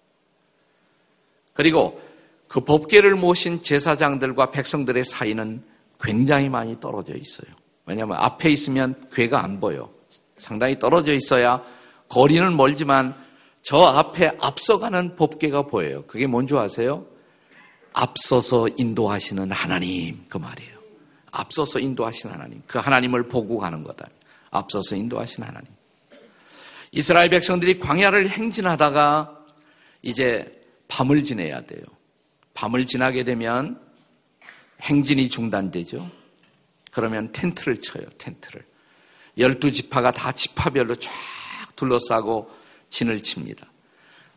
그리고 1.53 2.01
그 2.47 2.61
법궤를 2.61 3.15
모신 3.15 3.61
제사장들과 3.61 4.51
백성들의 4.51 5.05
사이는 5.05 5.63
굉장히 5.99 6.49
많이 6.49 6.79
떨어져 6.79 7.15
있어요. 7.15 7.51
왜냐하면 7.85 8.17
앞에 8.17 8.51
있으면 8.51 9.07
괴가 9.11 9.43
안 9.43 9.59
보여. 9.59 9.89
상당히 10.37 10.77
떨어져 10.77 11.13
있어야 11.13 11.63
거리는 12.09 12.55
멀지만 12.55 13.15
저 13.61 13.77
앞에 13.77 14.37
앞서가는 14.41 15.15
법궤가 15.15 15.63
보여요. 15.63 16.03
그게 16.05 16.27
뭔지 16.27 16.55
아세요? 16.55 17.05
앞서서 17.93 18.67
인도하시는 18.77 19.51
하나님 19.51 20.25
그 20.27 20.37
말이에요. 20.37 20.77
앞서서 21.31 21.79
인도하신 21.79 22.29
하나님. 22.29 22.61
그 22.67 22.77
하나님을 22.77 23.27
보고 23.27 23.57
가는 23.57 23.83
거다. 23.83 24.07
앞서서 24.51 24.95
인도하신 24.95 25.43
하나님. 25.43 25.67
이스라엘 26.91 27.29
백성들이 27.29 27.79
광야를 27.79 28.29
행진하다가 28.29 29.39
이제 30.03 30.62
밤을 30.93 31.23
지내야 31.23 31.61
돼요. 31.65 31.81
밤을 32.53 32.85
지나게 32.85 33.23
되면 33.23 33.81
행진이 34.81 35.27
중단되죠. 35.27 36.07
그러면 36.91 37.31
텐트를 37.31 37.81
쳐요, 37.81 38.05
텐트를. 38.19 38.63
열두 39.39 39.71
지파가 39.71 40.11
다 40.11 40.31
지파별로 40.31 40.93
쫙 40.93 41.11
둘러싸고 41.75 42.51
진을 42.89 43.23
칩니다. 43.23 43.65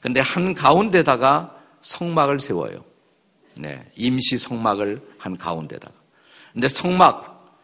근데 0.01 0.21
한 0.21 0.55
가운데다가 0.55 1.62
성막을 1.83 2.38
세워요. 2.38 2.83
네, 3.59 3.85
임시 3.95 4.38
성막을 4.38 5.07
한 5.19 5.37
가운데다가. 5.37 5.95
근데 6.55 6.71
성막, 6.71 7.59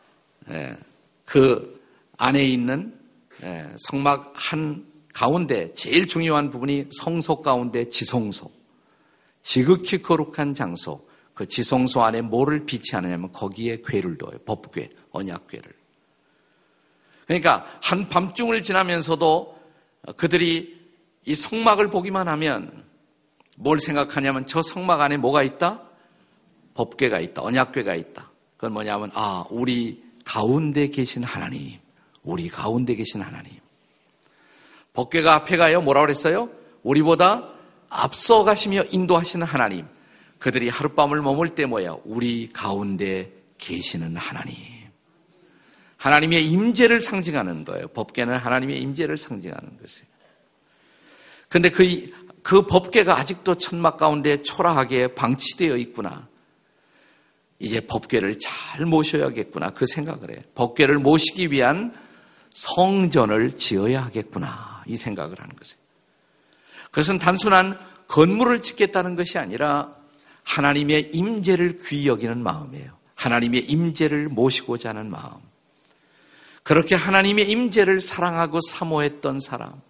네, 0.48 0.76
그 1.24 1.82
안에 2.18 2.44
있는 2.44 3.00
네, 3.40 3.72
성막 3.88 4.34
한 4.34 4.84
가운데 5.14 5.72
제일 5.72 6.06
중요한 6.06 6.50
부분이 6.50 6.90
성소 6.90 7.40
가운데 7.40 7.86
지성소. 7.86 8.61
지극히 9.42 10.00
거룩한 10.02 10.54
장소. 10.54 11.06
그 11.34 11.46
지성소 11.46 12.02
안에 12.02 12.20
뭐를 12.20 12.66
비치하느냐면 12.66 13.32
거기에 13.32 13.82
괴를 13.84 14.18
둬요. 14.18 14.38
법괴, 14.44 14.90
언약괴를. 15.10 15.72
그러니까 17.26 17.66
한 17.82 18.08
밤중을 18.08 18.62
지나면서도 18.62 19.58
그들이 20.16 20.80
이 21.24 21.34
성막을 21.34 21.88
보기만 21.88 22.28
하면 22.28 22.84
뭘 23.56 23.78
생각하냐면 23.78 24.46
저 24.46 24.60
성막 24.62 25.00
안에 25.00 25.16
뭐가 25.16 25.42
있다? 25.42 25.82
법궤가 26.74 27.20
있다. 27.20 27.42
언약궤가 27.42 27.94
있다. 27.94 28.30
그건 28.56 28.72
뭐냐면 28.72 29.10
아, 29.14 29.44
우리 29.50 30.02
가운데 30.24 30.88
계신 30.88 31.22
하나님. 31.22 31.78
우리 32.22 32.48
가운데 32.48 32.94
계신 32.94 33.20
하나님. 33.20 33.52
법궤가 34.94 35.34
앞에 35.34 35.56
가요. 35.56 35.80
뭐라고 35.80 36.06
그랬어요? 36.06 36.50
우리보다 36.82 37.48
앞서 37.92 38.42
가시며 38.44 38.84
인도하시는 38.90 39.46
하나님. 39.46 39.86
그들이 40.38 40.68
하룻밤을 40.68 41.20
머물 41.20 41.50
때 41.50 41.66
뭐야? 41.66 41.96
우리 42.04 42.48
가운데 42.52 43.32
계시는 43.58 44.16
하나님. 44.16 44.56
하나님의 45.98 46.48
임재를 46.48 47.00
상징하는 47.00 47.64
거예요. 47.64 47.86
법궤는 47.88 48.34
하나님의 48.34 48.80
임재를 48.80 49.16
상징하는 49.16 49.78
것이에요. 49.80 50.06
근데 51.48 51.68
그, 51.68 52.10
그 52.42 52.66
법궤가 52.66 53.16
아직도 53.18 53.56
천막 53.56 53.98
가운데 53.98 54.42
초라하게 54.42 55.14
방치되어 55.14 55.76
있구나. 55.76 56.26
이제 57.60 57.80
법궤를 57.80 58.38
잘 58.40 58.86
모셔야겠구나. 58.86 59.70
그 59.70 59.86
생각을 59.86 60.32
해요. 60.32 60.40
법궤를 60.56 60.98
모시기 60.98 61.52
위한 61.52 61.94
성전을 62.50 63.52
지어야 63.52 64.02
하겠구나. 64.06 64.82
이 64.86 64.96
생각을 64.96 65.38
하는 65.38 65.54
것이에요. 65.54 65.81
그것은 66.92 67.18
단순한 67.18 67.78
건물을 68.06 68.62
짓겠다는 68.62 69.16
것이 69.16 69.38
아니라 69.38 69.96
하나님의 70.44 71.10
임재를 71.14 71.78
귀히 71.82 72.06
여기는 72.06 72.42
마음이에요. 72.42 72.92
하나님의 73.14 73.64
임재를 73.64 74.28
모시고자 74.28 74.90
하는 74.90 75.10
마음. 75.10 75.32
그렇게 76.62 76.94
하나님의 76.94 77.50
임재를 77.50 78.00
사랑하고 78.00 78.60
사모했던 78.60 79.40
사람. 79.40 79.80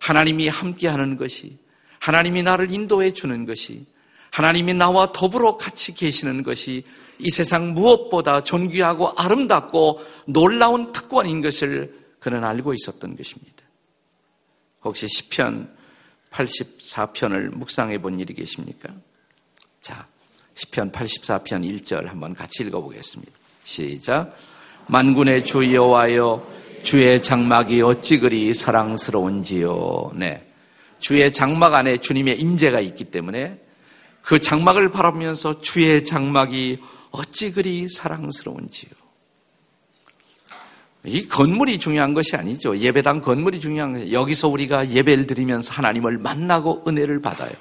하나님이 0.00 0.48
함께하는 0.48 1.16
것이 1.16 1.58
하나님이 2.00 2.42
나를 2.42 2.72
인도해 2.72 3.12
주는 3.12 3.46
것이 3.46 3.86
하나님이 4.32 4.74
나와 4.74 5.12
더불어 5.12 5.56
같이 5.56 5.94
계시는 5.94 6.42
것이 6.42 6.84
이 7.18 7.30
세상 7.30 7.74
무엇보다 7.74 8.42
존귀하고 8.42 9.10
아름답고 9.10 10.00
놀라운 10.26 10.92
특권인 10.92 11.42
것을 11.42 11.94
그는 12.18 12.42
알고 12.42 12.74
있었던 12.74 13.16
것입니다. 13.16 13.62
혹시 14.82 15.06
시편 15.06 15.81
84편을 16.32 17.54
묵상해 17.54 17.98
본 17.98 18.18
일이 18.18 18.34
계십니까? 18.34 18.88
자, 19.80 20.06
시편 20.54 20.92
84편 20.92 21.64
1절 21.64 22.06
한번 22.06 22.34
같이 22.34 22.62
읽어보겠습니다. 22.64 23.32
시작. 23.64 24.36
만군의 24.88 25.44
주 25.44 25.72
여호와여 25.72 26.46
주의 26.82 27.22
장막이 27.22 27.82
어찌 27.82 28.18
그리 28.18 28.52
사랑스러운지요. 28.54 30.12
네. 30.14 30.46
주의 30.98 31.32
장막 31.32 31.74
안에 31.74 31.98
주님의 31.98 32.40
임재가 32.40 32.80
있기 32.80 33.04
때문에 33.04 33.60
그 34.20 34.38
장막을 34.38 34.90
바라보면서 34.90 35.60
주의 35.60 36.04
장막이 36.04 36.78
어찌 37.10 37.52
그리 37.52 37.88
사랑스러운지요. 37.88 39.01
이 41.04 41.26
건물이 41.26 41.78
중요한 41.78 42.14
것이 42.14 42.36
아니죠. 42.36 42.76
예배당 42.76 43.22
건물이 43.22 43.58
중요한 43.58 43.92
것이 43.94 44.12
여기서 44.12 44.48
우리가 44.48 44.90
예배를 44.90 45.26
드리면서 45.26 45.72
하나님을 45.72 46.18
만나고 46.18 46.84
은혜를 46.86 47.20
받아요. 47.20 47.52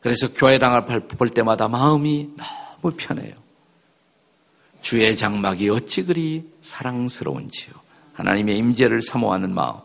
그래서 0.00 0.32
교회당을 0.32 0.86
볼 1.06 1.28
때마다 1.28 1.68
마음이 1.68 2.30
너무 2.36 2.94
편해요. 2.96 3.34
주의 4.82 5.14
장막이 5.14 5.68
어찌 5.68 6.04
그리 6.04 6.50
사랑스러운지요. 6.62 7.74
하나님의 8.14 8.56
임재를 8.58 9.02
사모하는 9.02 9.54
마음. 9.54 9.76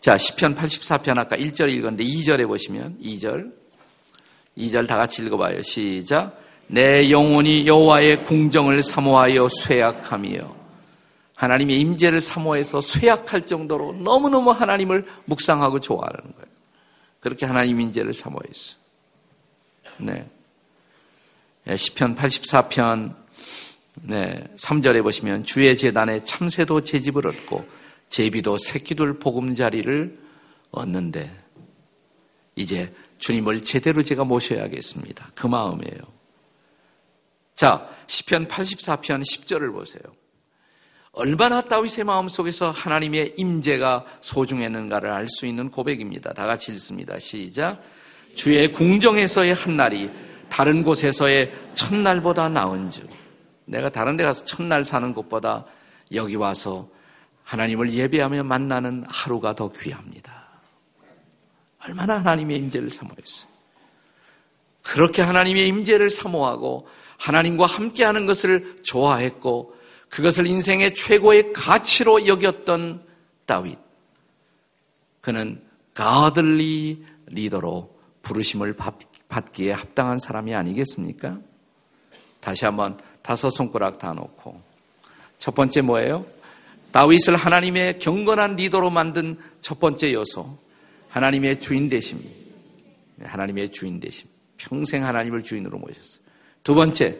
자, 0.00 0.16
10편 0.16 0.56
84편 0.56 1.18
아까 1.18 1.36
1절 1.36 1.70
읽었는데 1.70 2.02
2절에 2.02 2.46
보시면 2.48 2.98
2절 3.00 3.52
2절 4.58 4.88
다 4.88 4.96
같이 4.96 5.22
읽어봐요. 5.22 5.62
시작. 5.62 6.38
내 6.66 7.10
영혼이 7.10 7.66
여호와의 7.66 8.24
궁정을 8.24 8.82
사모하여 8.82 9.48
쇠약하며 9.48 10.61
하나님의 11.42 11.80
임재를 11.80 12.20
사모해서 12.20 12.80
쇠약할 12.80 13.46
정도로 13.46 13.94
너무너무 13.94 14.52
하나님을 14.52 15.04
묵상하고 15.24 15.80
좋아하는 15.80 16.20
거예요. 16.20 16.46
그렇게 17.18 17.46
하나님 17.46 17.80
인재를 17.80 18.14
사모했어. 18.14 18.76
네. 19.98 20.24
예, 21.66 21.76
시편 21.76 22.14
84편 22.14 23.16
네, 24.02 24.44
3절에 24.56 25.02
보시면 25.02 25.42
주의 25.42 25.76
재단에 25.76 26.20
참새도 26.24 26.82
제집을 26.82 27.26
얻고 27.26 27.66
제비도 28.08 28.58
새끼들 28.58 29.18
보금자리를 29.18 30.18
얻는데 30.70 31.42
이제 32.54 32.94
주님을 33.18 33.62
제대로 33.62 34.02
제가 34.04 34.22
모셔야겠습니다. 34.22 35.32
그 35.34 35.48
마음이에요. 35.48 36.00
자, 37.56 37.88
시편 38.06 38.46
84편 38.46 39.22
10절을 39.22 39.72
보세요. 39.72 40.21
얼마나 41.12 41.60
다윗의 41.60 42.04
마음속에서 42.04 42.70
하나님의 42.70 43.34
임재가 43.36 44.04
소중했는가를 44.22 45.10
알 45.10 45.28
수 45.28 45.46
있는 45.46 45.68
고백입니다. 45.68 46.32
다 46.32 46.46
같이 46.46 46.72
읽습니다. 46.72 47.18
시작. 47.18 47.82
주의 48.34 48.72
궁정에서의 48.72 49.54
한 49.54 49.76
날이 49.76 50.10
다른 50.48 50.82
곳에서의 50.82 51.52
첫날보다 51.74 52.48
나은 52.48 52.90
줄. 52.90 53.06
내가 53.66 53.90
다른 53.90 54.16
데 54.16 54.24
가서 54.24 54.44
첫날 54.46 54.86
사는 54.86 55.12
것보다 55.12 55.66
여기 56.14 56.34
와서 56.34 56.88
하나님을 57.44 57.92
예배하며 57.92 58.44
만나는 58.44 59.04
하루가 59.08 59.54
더 59.54 59.70
귀합니다. 59.70 60.48
얼마나 61.84 62.18
하나님의 62.18 62.56
임재를 62.56 62.88
사모했어요. 62.88 63.50
그렇게 64.82 65.20
하나님의 65.20 65.68
임재를 65.68 66.08
사모하고 66.08 66.88
하나님과 67.18 67.66
함께하는 67.66 68.24
것을 68.24 68.76
좋아했고 68.82 69.81
그것을 70.12 70.46
인생의 70.46 70.92
최고의 70.92 71.54
가치로 71.54 72.26
여겼던 72.26 73.02
다윗. 73.46 73.78
그는 75.22 75.62
가들리 75.94 77.02
리더로 77.28 77.98
부르심을 78.20 78.76
받기에 79.28 79.72
합당한 79.72 80.18
사람이 80.18 80.54
아니겠습니까? 80.54 81.38
다시 82.40 82.66
한번 82.66 82.98
다섯 83.22 83.48
손가락 83.48 83.96
다 83.96 84.12
놓고 84.12 84.60
첫 85.38 85.54
번째 85.54 85.80
뭐예요? 85.80 86.26
다윗을 86.90 87.34
하나님의 87.34 87.98
경건한 87.98 88.56
리더로 88.56 88.90
만든 88.90 89.38
첫 89.62 89.80
번째 89.80 90.12
요소 90.12 90.58
하나님의 91.08 91.58
주인 91.58 91.88
되심 91.88 92.20
하나님의 93.22 93.70
주인 93.70 93.98
되심 93.98 94.28
평생 94.58 95.06
하나님을 95.06 95.42
주인으로 95.42 95.78
모셨어요. 95.78 96.22
두 96.62 96.74
번째 96.74 97.16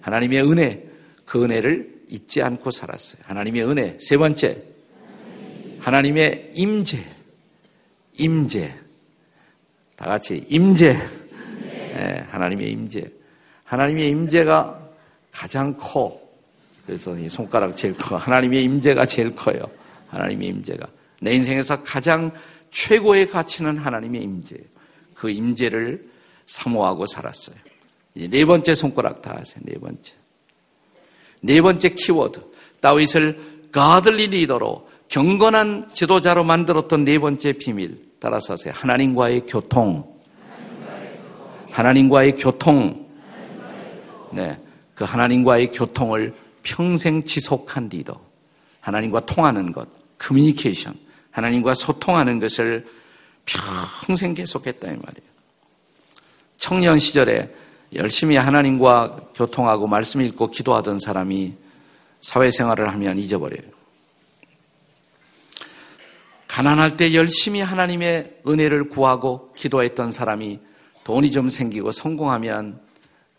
하나님의 0.00 0.42
은혜 0.48 0.87
그 1.28 1.44
은혜를 1.44 2.04
잊지 2.08 2.40
않고 2.40 2.70
살았어요. 2.70 3.20
하나님의 3.26 3.68
은혜. 3.68 3.98
세 4.00 4.16
번째, 4.16 4.62
하나님의 5.78 6.52
임재. 6.54 7.04
임재. 8.14 8.74
다 9.94 10.06
같이 10.06 10.42
임재. 10.48 10.94
네, 10.94 12.24
하나님의 12.30 12.70
임재. 12.70 13.12
하나님의 13.64 14.08
임재가 14.08 14.88
가장 15.30 15.76
커. 15.76 16.18
그래서 16.86 17.16
이 17.18 17.28
손가락 17.28 17.76
제일 17.76 17.94
커. 17.94 18.16
하나님의 18.16 18.64
임재가 18.64 19.04
제일 19.04 19.34
커요. 19.34 19.70
하나님의 20.08 20.48
임재가. 20.48 20.88
내 21.20 21.34
인생에서 21.34 21.82
가장 21.82 22.32
최고의 22.70 23.28
가치는 23.28 23.76
하나님의 23.76 24.22
임재. 24.22 24.56
그 25.14 25.28
임재를 25.28 26.08
사모하고 26.46 27.04
살았어요. 27.04 27.56
네 28.14 28.44
번째 28.46 28.74
손가락 28.74 29.20
다 29.20 29.36
하세요. 29.36 29.60
네 29.62 29.74
번째. 29.74 30.14
네 31.40 31.60
번째 31.60 31.90
키워드. 31.90 32.40
다윗을 32.80 33.68
가들리 33.72 34.28
리더로 34.28 34.88
경건한 35.08 35.88
지도자로 35.92 36.44
만들었던 36.44 37.04
네 37.04 37.18
번째 37.18 37.52
비밀. 37.52 38.00
따라서 38.20 38.54
하세요. 38.54 38.72
하나님과의 38.76 39.42
교통. 39.46 40.18
하나님과의 41.78 42.34
교통, 42.34 43.06
네, 44.32 44.58
그 44.96 45.04
하나님과의 45.04 45.70
교통을 45.70 46.34
평생 46.64 47.22
지속한 47.22 47.88
리더, 47.88 48.20
하나님과 48.80 49.26
통하는 49.26 49.70
것, 49.72 49.86
커뮤니케이션, 50.18 50.94
하나님과 51.30 51.74
소통하는 51.74 52.40
것을 52.40 52.84
평생 53.44 54.34
계속했다 54.34 54.88
이 54.88 54.90
말이에요. 54.90 55.28
청년 56.56 56.98
시절에 56.98 57.48
열심히 57.94 58.36
하나님과 58.36 59.30
교통하고 59.34 59.86
말씀 59.86 60.20
읽고 60.20 60.50
기도하던 60.50 61.00
사람이 61.00 61.54
사회생활을 62.20 62.88
하면 62.92 63.18
잊어버려요. 63.18 63.78
가난할 66.46 66.96
때 66.96 67.14
열심히 67.14 67.60
하나님의 67.60 68.40
은혜를 68.46 68.88
구하고 68.88 69.52
기도했던 69.52 70.12
사람이 70.12 70.60
돈이 71.04 71.30
좀 71.30 71.48
생기고 71.48 71.92
성공하면 71.92 72.80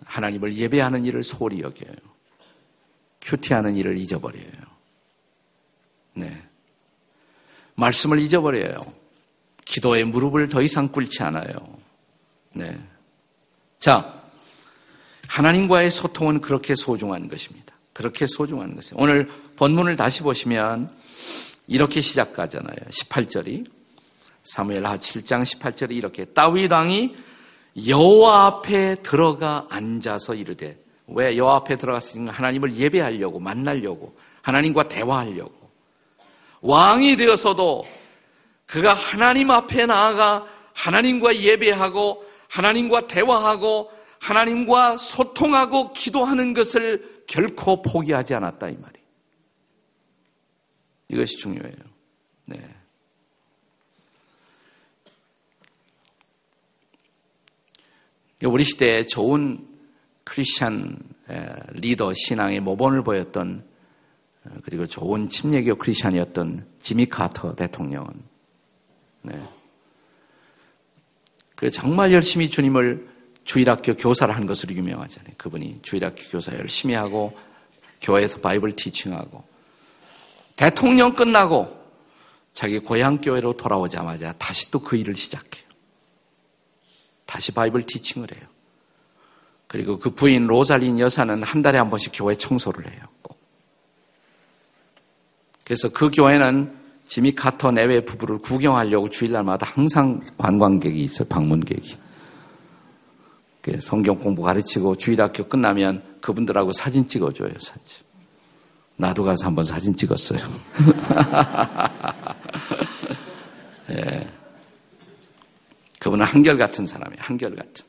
하나님을 0.05 0.55
예배하는 0.55 1.05
일을 1.05 1.23
소홀히 1.23 1.62
여겨요. 1.62 1.93
큐티하는 3.21 3.75
일을 3.75 3.97
잊어버려요. 3.97 4.69
네. 6.13 6.41
말씀을 7.75 8.19
잊어버려요. 8.19 8.79
기도의 9.65 10.05
무릎을 10.05 10.49
더 10.49 10.62
이상 10.62 10.88
꿇지 10.88 11.21
않아요. 11.23 11.53
네. 12.53 12.79
자, 13.79 14.18
하나님과의 15.30 15.92
소통은 15.92 16.42
그렇게 16.42 16.74
소중한 16.76 17.30
것입니다. 17.30 17.76
그렇게 17.94 18.26
소중한 18.28 18.76
것이에요. 18.76 18.96
오늘 18.98 19.30
본문을 19.58 19.96
다시 19.96 20.24
보시면 20.24 20.89
이렇게 21.68 22.02
시작하잖아요. 22.02 22.76
18절이 22.89 23.70
사무엘 24.44 24.86
하 24.86 24.98
7장 24.98 25.44
18절이 25.44 25.92
이렇게 25.92 26.26
다윗 26.26 26.72
왕이 26.72 27.15
여호와 27.88 28.46
앞에 28.46 28.96
들어가 29.04 29.68
앉아서 29.70 30.34
이르되 30.34 30.82
왜 31.08 31.38
여호와 31.38 31.58
앞에 31.58 31.78
들어갔으니까 31.78 32.34
하나님을 32.34 32.76
예배하려고 32.76 33.39
만나려고 33.39 34.18
하나님과 34.42 34.88
대화하려고 34.88 35.54
왕이 36.62 37.18
되어서도 37.18 37.86
그가 38.65 38.96
하나님 38.96 39.52
앞에 39.52 39.86
나아가 39.86 40.48
하나님과 40.74 41.36
예배하고 41.36 42.26
하나님과 42.48 43.08
대화하고 43.08 43.98
하나님과 44.19 44.97
소통하고 44.97 45.93
기도하는 45.93 46.53
것을 46.53 47.23
결코 47.27 47.82
포기하지 47.82 48.34
않았다 48.36 48.69
이 48.69 48.73
말이에요. 48.77 49.05
이것이 51.10 51.38
중요해요. 51.38 51.75
네. 52.45 52.75
우리 58.43 58.63
시대에 58.63 59.05
좋은 59.05 59.67
크리스찬 60.23 60.97
리더 61.73 62.13
신앙의 62.13 62.62
모범을 62.62 63.03
보였던 63.03 63.67
그리고 64.63 64.86
좋은 64.86 65.29
침례교 65.29 65.75
크리스찬이었던 65.75 66.65
지미 66.79 67.05
카터 67.05 67.55
대통령은 67.55 68.10
네. 69.23 69.41
그 71.55 71.69
정말 71.69 72.13
열심히 72.13 72.49
주님을 72.49 73.18
주일학교 73.49 73.95
교사를 73.95 74.35
한 74.35 74.45
것으로 74.45 74.75
유명하잖아요. 74.75 75.33
그분이 75.35 75.79
주일학교 75.81 76.21
교사 76.29 76.53
열심히 76.53 76.93
하고 76.93 77.35
교회에서 77.99 78.41
바이블 78.41 78.73
티칭하고 78.73 79.43
대통령 80.55 81.15
끝나고 81.15 81.67
자기 82.53 82.77
고향 82.77 83.19
교회로 83.19 83.57
돌아오자마자 83.57 84.33
다시 84.33 84.69
또 84.69 84.77
그 84.81 84.97
일을 84.97 85.15
시작해요. 85.15 85.65
다시 87.25 87.51
바이블 87.51 87.81
티칭을 87.81 88.27
해요. 88.35 88.47
그리고 89.65 89.97
그 89.97 90.12
부인 90.12 90.45
로잘린 90.45 90.99
여사는 90.99 91.41
한 91.41 91.62
달에 91.63 91.79
한 91.79 91.89
번씩 91.89 92.12
교회 92.13 92.35
청소를 92.35 92.91
해요. 92.91 93.01
꼭. 93.23 93.39
그래서 95.63 95.89
그 95.89 96.12
교회는 96.12 96.71
지미 97.07 97.33
카터 97.33 97.71
내외 97.71 98.05
부부를 98.05 98.38
구경하려고 98.38 99.09
주일날마다 99.09 99.65
항상 99.65 100.21
관광객이 100.38 101.01
있어요. 101.01 101.27
방문객이. 101.27 102.09
성경 103.79 104.17
공부 104.17 104.41
가르치고 104.41 104.95
주일학교 104.95 105.47
끝나면 105.47 106.01
그분들하고 106.21 106.71
사진 106.71 107.08
찍어줘요. 107.08 107.51
사진. 107.60 107.84
나도 108.97 109.23
가서 109.23 109.45
한번 109.45 109.63
사진 109.63 109.95
찍었어요. 109.95 110.39
예. 113.91 114.27
그분은 115.99 116.25
한결같은 116.25 116.86
사람이에요. 116.86 117.21
한결같은. 117.21 117.86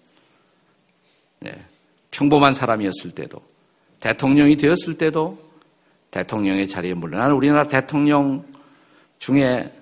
예. 1.46 1.64
평범한 2.10 2.54
사람이었을 2.54 3.12
때도, 3.12 3.42
대통령이 4.00 4.56
되었을 4.56 4.98
때도, 4.98 5.50
대통령의 6.10 6.68
자리에 6.68 6.94
물러나는 6.94 7.34
우리나라 7.34 7.64
대통령 7.64 8.44
중에 9.18 9.72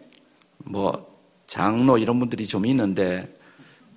뭐 0.58 1.08
장로 1.46 1.98
이런 1.98 2.18
분들이 2.18 2.46
좀 2.46 2.66
있는데 2.66 3.37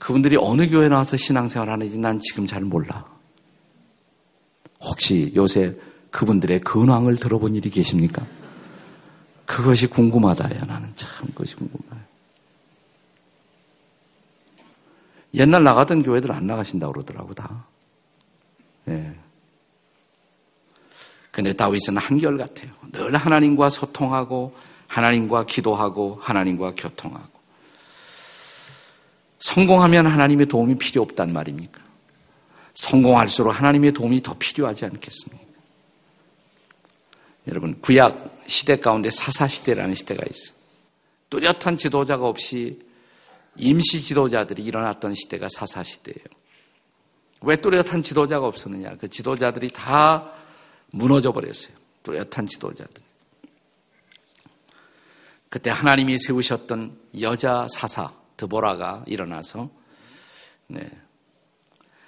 그분들이 0.02 0.36
어느 0.36 0.68
교회 0.68 0.90
나와서 0.90 1.16
신앙생활 1.16 1.70
하는지 1.70 1.96
난 2.00 2.18
지금 2.18 2.48
잘 2.48 2.64
몰라. 2.64 3.06
혹시 4.80 5.32
요새 5.36 5.78
그분들의 6.10 6.62
근황을 6.62 7.18
들어본 7.18 7.54
일이 7.54 7.70
계십니까? 7.70 8.26
그것이 9.46 9.86
궁금하다요. 9.86 10.66
나는 10.66 10.92
참 10.96 11.28
그것이 11.28 11.56
궁금해요. 11.56 12.02
옛날 15.36 15.64
나가던 15.64 16.02
교회들 16.02 16.32
안 16.32 16.48
나가신다고 16.48 16.94
그러더라고, 16.94 17.36
다. 17.36 17.68
예. 18.88 19.14
근데 21.30 21.54
다윗은 21.54 21.98
한결 21.98 22.40
같아요. 22.40 22.72
늘 22.92 23.16
하나님과 23.16 23.70
소통하고, 23.70 24.56
하나님과 24.88 25.46
기도하고, 25.46 26.18
하나님과 26.20 26.74
교통하고. 26.76 27.41
성공하면 29.42 30.08
하나님의 30.08 30.48
도움이 30.48 30.78
필요 30.78 31.02
없단 31.02 31.34
말입니까? 31.34 31.82
성공할수록 32.74 33.60
하나님의 33.60 33.92
도움이 33.92 34.22
더 34.22 34.36
필요하지 34.38 34.86
않겠습니까? 34.86 35.46
여러분, 37.48 37.80
구약 37.82 38.44
시대 38.48 38.78
가운데 38.78 39.10
사사시대라는 39.10 39.96
시대가 39.96 40.24
있어요. 40.30 40.56
뚜렷한 41.30 41.78
지도자가 41.78 42.28
없이 42.28 42.80
임시 43.58 44.02
지도자들이 44.02 44.64
일어났던 44.64 45.16
시대가 45.16 45.48
사사시대예요. 45.50 46.24
왜 47.42 47.56
뚜렷한 47.56 48.04
지도자가 48.04 48.46
없었느냐? 48.46 48.98
그 48.98 49.10
지도자들이 49.10 49.70
다 49.70 50.32
무너져 50.92 51.32
버렸어요. 51.32 51.74
뚜렷한 52.04 52.46
지도자들. 52.46 53.02
그때 55.50 55.70
하나님이 55.70 56.18
세우셨던 56.20 56.98
여자 57.22 57.68
사사 57.70 58.21
드보라가 58.42 59.04
일어나서 59.06 59.70
네. 60.68 60.90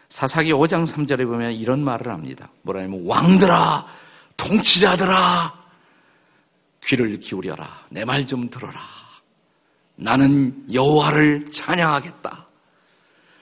사사기 0.10 0.52
5장 0.52 0.86
3절에 0.86 1.26
보면 1.26 1.52
이런 1.54 1.84
말을 1.84 2.12
합니다. 2.12 2.50
뭐라냐면 2.64 3.06
왕들아 3.06 3.86
통치자들아, 4.38 5.54
귀를 6.84 7.20
기울여라. 7.20 7.86
내 7.90 8.04
말 8.06 8.26
좀 8.26 8.50
들어라. 8.50 8.80
나는 9.96 10.66
여호와를 10.74 11.52
찬양하겠다. 11.52 12.48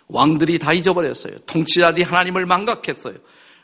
왕들이 0.07 0.59
다 0.59 0.73
잊어버렸어요. 0.73 1.39
통치자들이 1.45 2.03
하나님을 2.03 2.45
망각했어요. 2.45 3.15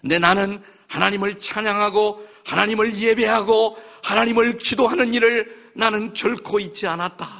근데 0.01 0.19
나는 0.19 0.63
하나님을 0.87 1.35
찬양하고 1.35 2.25
하나님을 2.45 2.97
예배하고 2.97 3.77
하나님을 4.03 4.57
기도하는 4.57 5.13
일을 5.13 5.71
나는 5.75 6.13
결코 6.13 6.59
잊지 6.61 6.87
않았다. 6.87 7.36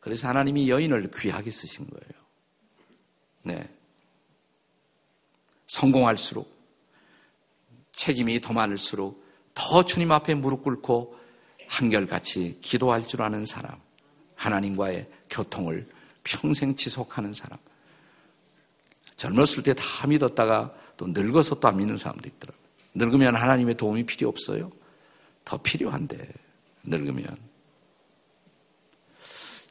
그래서 0.00 0.28
하나님이 0.28 0.68
여인을 0.70 1.10
귀하게 1.16 1.50
쓰신 1.50 1.88
거예요. 1.88 2.24
네. 3.42 3.68
성공할수록 5.66 6.56
책임이 7.92 8.40
더 8.40 8.52
많을수록 8.52 9.26
더 9.54 9.84
주님 9.84 10.12
앞에 10.12 10.34
무릎 10.34 10.62
꿇고 10.62 11.18
한결같이 11.66 12.58
기도할 12.62 13.06
줄 13.06 13.22
아는 13.22 13.44
사람, 13.44 13.78
하나님과의 14.36 15.10
교통을 15.28 15.86
평생 16.22 16.74
지속하는 16.74 17.32
사람. 17.32 17.58
젊었을 19.16 19.62
때 19.64 19.74
다 19.74 20.06
믿었다가 20.06 20.74
또 20.96 21.06
늙어서 21.08 21.58
또 21.58 21.68
안 21.68 21.76
믿는 21.76 21.96
사람도 21.96 22.28
있더라고요. 22.28 22.62
늙으면 22.94 23.36
하나님의 23.36 23.76
도움이 23.76 24.06
필요 24.06 24.28
없어요? 24.28 24.70
더 25.44 25.56
필요한데, 25.58 26.32
늙으면. 26.84 27.36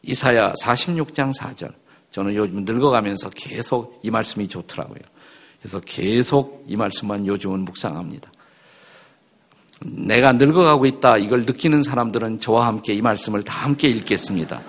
이사야 0.03 0.53
46장 0.63 1.35
4절. 1.37 1.73
저는 2.11 2.35
요즘 2.35 2.63
늙어가면서 2.65 3.29
계속 3.31 3.99
이 4.03 4.09
말씀이 4.09 4.47
좋더라고요. 4.47 4.99
그래서 5.61 5.79
계속 5.81 6.63
이 6.67 6.75
말씀만 6.75 7.27
요즘은 7.27 7.61
묵상합니다. 7.61 8.31
내가 9.81 10.31
늙어가고 10.31 10.85
있다 10.85 11.17
이걸 11.17 11.41
느끼는 11.41 11.83
사람들은 11.83 12.39
저와 12.39 12.65
함께 12.65 12.93
이 12.93 13.01
말씀을 13.01 13.43
다 13.43 13.63
함께 13.63 13.89
읽겠습니다. 13.89 14.61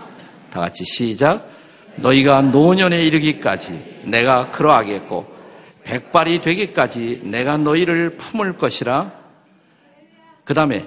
다 0.51 0.61
같이 0.61 0.85
시작. 0.85 1.49
너희가 1.97 2.43
노년에 2.43 3.05
이르기까지 3.07 4.03
내가 4.05 4.51
그러하겠고 4.51 5.37
백발이 5.85 6.41
되기까지 6.43 7.23
내가 7.25 7.57
너희를 7.57 8.17
품을 8.17 8.59
것이라. 8.59 9.13
그 10.45 10.55
다음에 10.55 10.87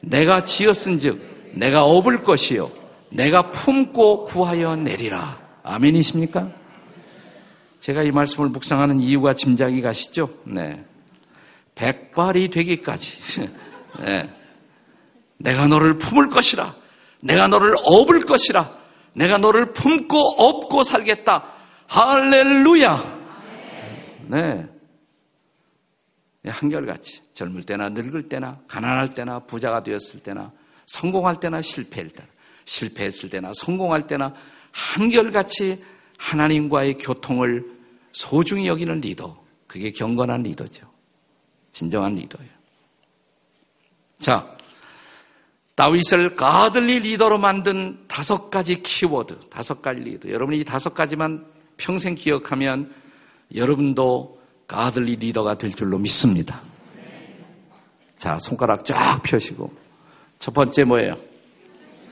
내가 0.00 0.44
지었은즉 0.44 1.52
내가 1.54 1.84
업을 1.84 2.22
것이요 2.22 2.79
내가 3.10 3.50
품고 3.50 4.24
구하여 4.24 4.76
내리라. 4.76 5.40
아멘이십니까? 5.62 6.50
제가 7.80 8.02
이 8.02 8.10
말씀을 8.10 8.48
묵상하는 8.50 9.00
이유가 9.00 9.34
짐작이 9.34 9.80
가시죠? 9.80 10.30
네. 10.44 10.84
백발이 11.74 12.50
되기까지. 12.50 13.50
네. 14.00 14.34
내가 15.38 15.66
너를 15.66 15.98
품을 15.98 16.28
것이라. 16.28 16.74
내가 17.20 17.48
너를 17.48 17.74
업을 17.82 18.24
것이라. 18.24 18.78
내가 19.14 19.38
너를 19.38 19.72
품고 19.72 20.16
업고 20.18 20.84
살겠다. 20.84 21.44
할렐루야. 21.88 23.20
네. 24.28 24.66
한결같이 26.46 27.20
젊을 27.32 27.64
때나 27.64 27.90
늙을 27.90 28.28
때나 28.28 28.60
가난할 28.66 29.14
때나 29.14 29.40
부자가 29.40 29.82
되었을 29.82 30.20
때나 30.20 30.52
성공할 30.86 31.36
때나 31.40 31.60
실패할 31.60 32.10
때나 32.10 32.28
실패했을 32.64 33.30
때나 33.30 33.52
성공할 33.54 34.06
때나 34.06 34.34
한결같이 34.72 35.82
하나님과의 36.18 36.98
교통을 36.98 37.64
소중히 38.12 38.66
여기는 38.66 39.00
리더. 39.00 39.40
그게 39.66 39.92
경건한 39.92 40.42
리더죠. 40.42 40.90
진정한 41.70 42.16
리더예요. 42.16 42.50
자, 44.18 44.56
다윗을 45.76 46.34
godly 46.36 46.98
리더로 46.98 47.38
만든 47.38 48.04
다섯 48.08 48.50
가지 48.50 48.82
키워드, 48.82 49.48
다섯 49.48 49.80
가지 49.80 50.02
리더. 50.02 50.28
여러분이 50.28 50.60
이 50.60 50.64
다섯 50.64 50.92
가지만 50.92 51.46
평생 51.76 52.14
기억하면 52.14 52.92
여러분도 53.54 54.38
godly 54.66 55.16
리더가 55.16 55.56
될 55.56 55.72
줄로 55.72 55.98
믿습니다. 55.98 56.60
자, 58.18 58.38
손가락 58.40 58.84
쫙 58.84 59.22
펴시고. 59.22 59.72
첫 60.38 60.52
번째 60.52 60.84
뭐예요? 60.84 61.29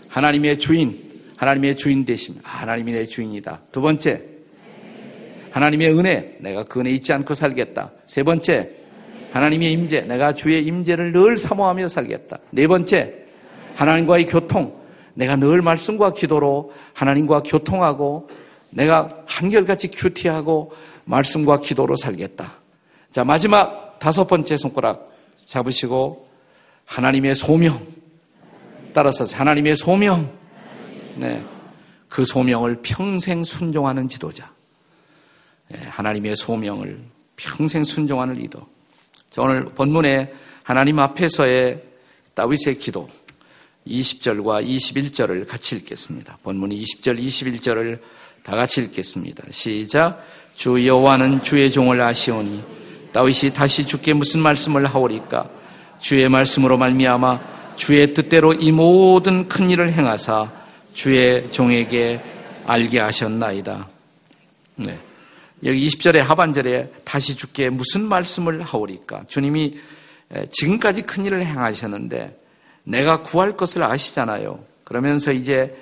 하나님의 0.08 0.58
주인, 0.58 0.98
하나님의 1.36 1.76
주인 1.76 2.04
되심. 2.04 2.36
하나님이 2.42 2.92
내 2.92 3.04
주인이다. 3.06 3.62
두 3.72 3.80
번째, 3.80 4.22
하나님의 5.50 5.98
은혜, 5.98 6.36
내가 6.40 6.64
그 6.64 6.80
은혜 6.80 6.90
잊지 6.90 7.12
않고 7.12 7.34
살겠다. 7.34 7.92
세 8.06 8.22
번째, 8.22 8.70
하나님의 9.32 9.72
임재, 9.72 10.02
내가 10.02 10.32
주의 10.34 10.64
임재를 10.64 11.12
늘 11.12 11.36
사모하며 11.36 11.88
살겠다. 11.88 12.38
네 12.50 12.66
번째, 12.66 13.24
하나님과의 13.76 14.26
교통, 14.26 14.78
내가 15.14 15.36
늘 15.36 15.62
말씀과 15.62 16.12
기도로 16.12 16.72
하나님과 16.94 17.42
교통하고 17.42 18.28
내가 18.70 19.22
한결같이 19.26 19.88
큐티하고 19.88 20.72
말씀과 21.04 21.60
기도로 21.60 21.96
살겠다. 21.96 22.52
자, 23.10 23.24
마지막 23.24 23.98
다섯 23.98 24.26
번째 24.26 24.56
손가락 24.56 25.12
잡으시고 25.46 26.28
하나님의 26.84 27.34
소명 27.34 27.78
따라서 28.92 29.24
하나님의 29.24 29.76
소명 29.76 30.32
네. 31.16 31.44
그 32.08 32.24
소명을 32.24 32.80
평생 32.82 33.44
순종하는 33.44 34.08
지도자. 34.08 34.50
네, 35.68 35.80
하나님의 35.88 36.36
소명을 36.36 37.00
평생 37.36 37.84
순종하는 37.84 38.34
리더. 38.34 38.66
자, 39.30 39.42
오늘 39.42 39.64
본문에 39.66 40.32
하나님 40.64 40.98
앞에서의 40.98 41.82
다윗의 42.34 42.78
기도 42.78 43.08
20절과 43.86 44.66
21절을 44.66 45.46
같이 45.46 45.76
읽겠습니다. 45.76 46.38
본문 46.42 46.70
20절, 46.70 47.18
21절을 47.18 48.00
다 48.42 48.56
같이 48.56 48.80
읽겠습니다. 48.82 49.44
시작. 49.50 50.24
주 50.54 50.86
여호와는 50.86 51.42
주의 51.42 51.70
종을 51.70 52.00
아시오니 52.00 52.62
다윗이 53.12 53.52
다시 53.54 53.86
주께 53.86 54.12
무슨 54.12 54.40
말씀을 54.40 54.86
하오리까? 54.86 55.48
주의 55.98 56.28
말씀으로 56.28 56.76
말미암아 56.76 57.57
주의 57.78 58.12
뜻대로 58.12 58.52
이 58.52 58.72
모든 58.72 59.46
큰 59.46 59.70
일을 59.70 59.92
행하사 59.92 60.52
주의 60.94 61.48
종에게 61.50 62.20
알게 62.66 62.98
하셨나이다. 62.98 63.88
네. 64.74 64.98
여기 65.64 65.86
20절의 65.86 66.18
하반절에 66.18 66.92
다시 67.04 67.36
주께 67.36 67.70
무슨 67.70 68.04
말씀을 68.04 68.62
하오리까? 68.62 69.24
주님이 69.28 69.78
지금까지 70.50 71.02
큰 71.02 71.24
일을 71.24 71.46
행하셨는데 71.46 72.38
내가 72.82 73.22
구할 73.22 73.56
것을 73.56 73.84
아시잖아요. 73.84 74.62
그러면서 74.82 75.30
이제 75.30 75.76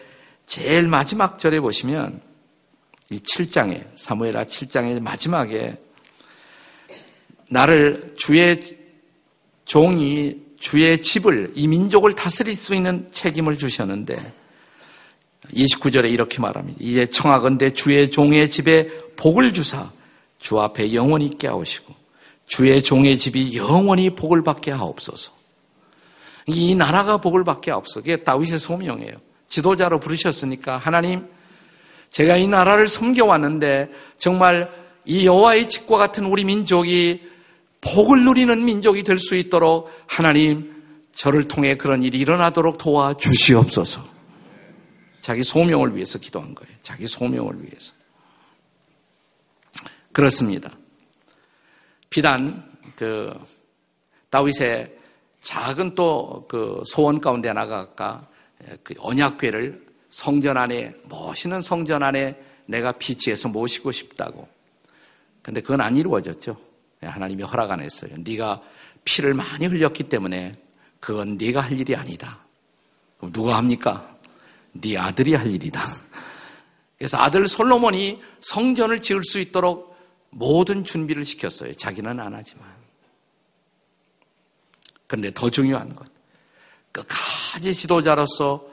제일 0.47 0.87
마지막 0.89 1.39
절에 1.39 1.61
보시면 1.61 2.21
이 3.11 3.17
7장에 3.17 3.85
사무엘하 3.95 4.45
7장의 4.45 5.01
마지막에 5.01 5.79
나를 7.49 8.15
주의 8.19 8.61
종이 9.65 10.46
주의 10.59 11.01
집을 11.01 11.53
이 11.55 11.67
민족을 11.69 12.13
다스릴 12.13 12.55
수 12.55 12.75
있는 12.75 13.09
책임을 13.11 13.57
주셨는데 13.57 14.17
29절에 15.53 16.11
이렇게 16.11 16.41
말합니다. 16.41 16.79
이제 16.81 17.07
청하건대 17.07 17.73
주의 17.73 18.11
종의 18.11 18.51
집에 18.51 18.89
복을 19.17 19.53
주사 19.53 19.91
주 20.39 20.61
앞에 20.61 20.95
영원히 20.95 21.27
있게 21.27 21.49
하시고 21.49 21.95
주의 22.47 22.83
종의 22.83 23.19
집이 23.19 23.57
영원히 23.57 24.11
복을 24.11 24.43
받게 24.43 24.71
하옵소서. 24.71 25.33
이 26.47 26.75
나라가 26.75 27.17
복을 27.17 27.45
받게 27.45 27.71
하옵소서. 27.71 28.01
그게 28.01 28.17
다윗의 28.17 28.59
소명이에요. 28.59 29.15
지도자로 29.49 30.01
부르셨으니까 30.01 30.79
하나님 30.79 31.27
제가 32.11 32.37
이 32.37 32.47
나라를 32.47 32.89
섬겨왔는데 32.89 33.91
정말 34.19 34.71
이 35.05 35.27
여호와의 35.27 35.69
집과 35.69 35.99
같은 35.99 36.27
우리 36.27 36.45
민족이 36.45 37.21
복을 37.81 38.25
누리는 38.25 38.65
민족이 38.65 39.03
될 39.03 39.19
수 39.19 39.35
있도록 39.37 39.91
하나님 40.07 40.75
저를 41.13 41.49
통해 41.49 41.77
그런 41.77 42.03
일이 42.03 42.19
일어나도록 42.19 42.79
도와 42.79 43.15
주시옵소서. 43.17 44.05
자기 45.21 45.43
소명을 45.43 45.95
위해서 45.97 46.19
기도한 46.19 46.55
거예요. 46.55 46.75
자기 46.83 47.07
소명을 47.07 47.63
위해서. 47.63 47.95
그렇습니다. 50.13 50.71
비단 52.11 52.65
그 52.95 53.33
다윗의 54.31 54.95
작은 55.43 55.95
또 55.95 56.47
그 56.49 56.83
소원 56.87 57.19
가운데 57.19 57.49
하나가 57.49 58.29
그 58.83 58.95
언약궤를 58.99 59.85
성전 60.11 60.57
안에 60.57 60.95
멋있는 61.09 61.61
성전 61.61 62.03
안에 62.03 62.41
내가 62.67 62.93
비치해서 62.93 63.49
모시고 63.49 63.93
싶다고. 63.93 64.49
근데 65.43 65.61
그건 65.61 65.81
안 65.81 65.97
이루어졌죠. 65.97 66.66
하나님이 67.03 67.43
허락 67.43 67.71
안 67.71 67.81
했어요. 67.81 68.13
네가 68.19 68.61
피를 69.05 69.35
많이 69.35 69.67
흘렸기 69.67 70.05
때문에 70.05 70.57
그건 71.01 71.37
네가 71.37 71.61
할 71.61 71.79
일이 71.79 71.95
아니다. 71.95 72.41
그럼 73.19 73.33
누가 73.33 73.57
합니까? 73.57 74.17
네 74.73 74.97
아들이 74.97 75.35
할 75.35 75.51
일이다. 75.51 75.81
그래서 76.99 77.19
아들 77.19 77.47
솔로몬이 77.47 78.21
성전을 78.41 79.01
지을 79.01 79.23
수 79.25 79.39
있도록 79.39 79.97
모든 80.31 80.85
준비를 80.85 81.25
시켰어요. 81.25 81.73
자기는 81.75 82.19
안 82.19 82.35
하지만. 82.35 82.67
그런데 85.07 85.31
더 85.33 85.51
중요한 85.51 85.95
것. 85.95 86.07
끝까지 86.93 87.75
지도자로서 87.75 88.67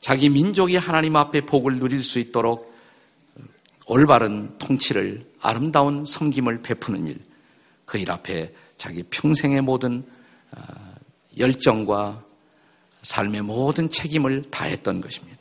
자기 0.00 0.28
민족이 0.28 0.76
하나님 0.76 1.16
앞에 1.16 1.42
복을 1.42 1.78
누릴 1.78 2.02
수 2.02 2.18
있도록 2.18 2.74
올바른 3.86 4.56
통치를 4.58 5.24
아름다운 5.40 6.04
섬김을 6.04 6.62
베푸는 6.62 7.06
일, 7.08 7.18
그 7.84 7.98
일 7.98 8.10
앞에 8.10 8.52
자기 8.76 9.02
평생의 9.04 9.60
모든 9.60 10.04
어, 10.56 10.62
열정과 11.38 12.22
삶의 13.02 13.42
모든 13.42 13.90
책임을 13.90 14.42
다했던 14.50 15.00
것입니다. 15.00 15.38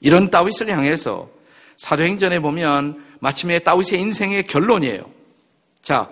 이런 0.00 0.30
다윗을 0.30 0.68
향해서 0.68 1.30
사도행전에 1.78 2.40
보면 2.40 3.02
마침내 3.20 3.58
다윗의 3.60 4.00
인생의 4.00 4.44
결론이에요. 4.44 5.08
자, 5.80 6.10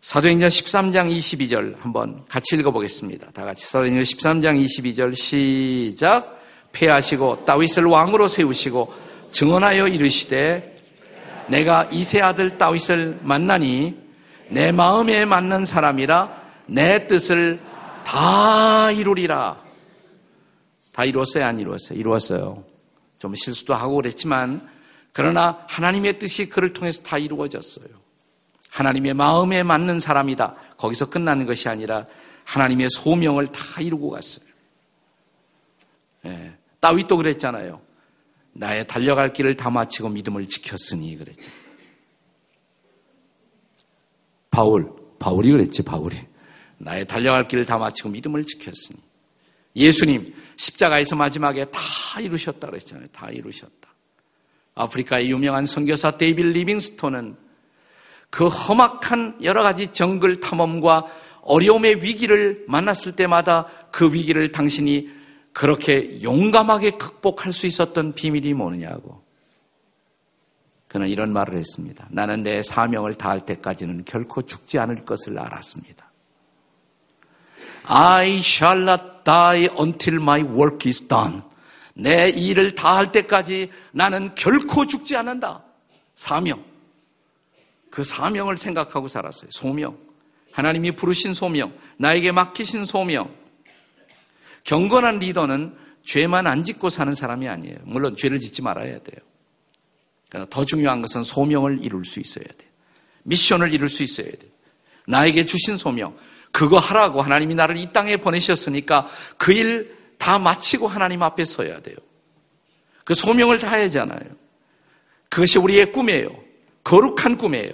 사도행전 0.00 0.48
13장 0.48 1.14
22절 1.14 1.78
한번 1.80 2.24
같이 2.26 2.56
읽어보겠습니다. 2.56 3.30
다 3.32 3.44
같이 3.44 3.66
사도행전 3.66 4.02
13장 4.02 4.64
22절 4.64 5.14
시작. 5.14 6.40
폐하시고 6.72 7.44
다윗을 7.44 7.84
왕으로 7.84 8.28
세우시고 8.28 8.94
증언하여 9.32 9.88
이르시되 9.88 10.76
내가 11.48 11.88
이세 11.90 12.20
아들 12.20 12.58
다윗을 12.58 13.18
만나니 13.22 13.96
내 14.50 14.72
마음에 14.72 15.24
맞는 15.24 15.64
사람이라 15.64 16.40
내 16.66 17.06
뜻을 17.06 17.60
다 18.04 18.90
이루리라. 18.90 19.62
다 20.92 21.04
이루었어요? 21.04 21.44
안 21.44 21.60
이루었어요? 21.60 21.98
이루었어요. 21.98 22.64
좀 23.18 23.34
실수도 23.34 23.74
하고 23.74 23.96
그랬지만 23.96 24.68
그러나 25.12 25.64
하나님의 25.68 26.18
뜻이 26.18 26.48
그를 26.48 26.72
통해서 26.72 27.02
다 27.02 27.18
이루어졌어요. 27.18 27.88
하나님의 28.70 29.14
마음에 29.14 29.62
맞는 29.62 30.00
사람이다. 30.00 30.54
거기서 30.76 31.10
끝나는 31.10 31.46
것이 31.46 31.68
아니라 31.68 32.06
하나님의 32.44 32.88
소명을 32.90 33.48
다 33.48 33.80
이루고 33.80 34.10
갔어요. 34.10 34.46
예. 36.26 36.52
다윗도 36.80 37.16
그랬잖아요. 37.16 37.80
나의 38.52 38.86
달려갈 38.86 39.32
길을 39.32 39.56
다 39.56 39.70
마치고 39.70 40.08
믿음을 40.08 40.46
지켰으니 40.46 41.16
그랬죠. 41.16 41.50
바울, 44.60 44.92
바울이 45.18 45.52
그랬지, 45.52 45.82
바울이. 45.84 46.16
나의 46.76 47.06
달려갈 47.06 47.48
길을 47.48 47.64
다 47.64 47.78
마치고 47.78 48.10
믿음을 48.10 48.44
지켰으니. 48.44 49.00
예수님, 49.74 50.34
십자가에서 50.56 51.16
마지막에 51.16 51.64
다 51.64 51.80
이루셨다 52.20 52.68
그랬잖아요. 52.68 53.06
다 53.10 53.30
이루셨다. 53.30 53.88
아프리카의 54.74 55.30
유명한 55.30 55.64
선교사 55.64 56.18
데이빌 56.18 56.50
리빙스톤은 56.50 57.36
그 58.28 58.48
험악한 58.48 59.38
여러 59.44 59.62
가지 59.62 59.94
정글 59.94 60.40
탐험과 60.40 61.06
어려움의 61.40 62.02
위기를 62.02 62.66
만났을 62.68 63.16
때마다 63.16 63.66
그 63.90 64.12
위기를 64.12 64.52
당신이 64.52 65.08
그렇게 65.54 66.22
용감하게 66.22 66.98
극복할 66.98 67.54
수 67.54 67.66
있었던 67.66 68.12
비밀이 68.12 68.52
뭐느냐고. 68.52 69.22
그는 70.90 71.06
이런 71.06 71.32
말을 71.32 71.56
했습니다. 71.56 72.08
나는 72.10 72.42
내 72.42 72.64
사명을 72.64 73.14
다할 73.14 73.46
때까지는 73.46 74.04
결코 74.04 74.42
죽지 74.42 74.76
않을 74.80 75.04
것을 75.04 75.38
알았습니다. 75.38 76.10
I 77.84 78.38
shall 78.38 78.82
not 78.82 79.02
die 79.22 79.68
until 79.78 80.20
my 80.20 80.42
work 80.42 80.88
is 80.88 81.06
done. 81.06 81.42
내 81.94 82.30
일을 82.30 82.74
다할 82.74 83.12
때까지 83.12 83.70
나는 83.92 84.34
결코 84.34 84.84
죽지 84.84 85.14
않는다. 85.14 85.62
사명. 86.16 86.64
그 87.92 88.02
사명을 88.02 88.56
생각하고 88.56 89.06
살았어요. 89.06 89.48
소명. 89.52 89.96
하나님이 90.50 90.96
부르신 90.96 91.34
소명. 91.34 91.72
나에게 91.98 92.32
맡기신 92.32 92.84
소명. 92.84 93.32
경건한 94.64 95.20
리더는 95.20 95.72
죄만 96.02 96.48
안 96.48 96.64
짓고 96.64 96.90
사는 96.90 97.14
사람이 97.14 97.46
아니에요. 97.46 97.78
물론 97.84 98.16
죄를 98.16 98.40
짓지 98.40 98.60
말아야 98.60 98.98
돼요. 98.98 99.29
그러나 100.30 100.46
더 100.48 100.64
중요한 100.64 101.02
것은 101.02 101.22
소명을 101.22 101.84
이룰 101.84 102.04
수 102.06 102.20
있어야 102.20 102.44
돼요. 102.44 102.70
미션을 103.24 103.74
이룰 103.74 103.90
수 103.90 104.02
있어야 104.02 104.30
돼요. 104.30 104.50
나에게 105.06 105.44
주신 105.44 105.76
소명. 105.76 106.16
그거 106.52 106.78
하라고 106.78 107.20
하나님이 107.20 107.54
나를 107.54 107.76
이 107.76 107.92
땅에 107.92 108.16
보내셨으니까 108.16 109.08
그 109.36 109.52
일 109.52 110.00
다 110.20 110.38
마치고 110.38 110.86
하나님 110.86 111.22
앞에 111.22 111.46
서야 111.46 111.80
돼요. 111.80 111.96
그 113.04 113.14
소명을 113.14 113.58
다해야잖아요. 113.58 114.20
그것이 115.30 115.58
우리의 115.58 115.92
꿈이에요. 115.92 116.28
거룩한 116.84 117.38
꿈이에요. 117.38 117.72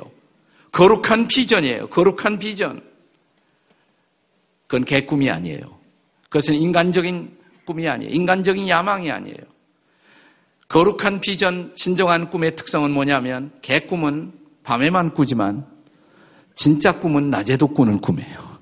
거룩한 0.70 1.26
비전이에요. 1.26 1.88
거룩한 1.88 2.38
비전. 2.38 2.88
그건 4.68 4.84
개꿈이 4.84 5.28
아니에요. 5.28 5.60
그것은 6.24 6.54
인간적인 6.54 7.36
꿈이 7.64 7.88
아니에요. 7.88 8.12
인간적인 8.12 8.68
야망이 8.68 9.10
아니에요. 9.10 9.55
거룩한 10.68 11.20
비전, 11.20 11.72
진정한 11.74 12.28
꿈의 12.28 12.56
특성은 12.56 12.90
뭐냐면 12.90 13.52
개꿈은 13.62 14.32
밤에만 14.64 15.14
꾸지만 15.14 15.64
진짜 16.54 16.98
꿈은 16.98 17.30
낮에도 17.30 17.68
꾸는 17.68 18.00
꿈이에요. 18.00 18.56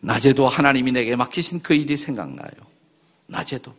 낮에도 0.00 0.48
하나님이 0.48 0.92
내게 0.92 1.16
맡기신 1.16 1.60
그 1.62 1.74
일이 1.74 1.96
생각나요. 1.96 2.50
낮에도. 3.26 3.72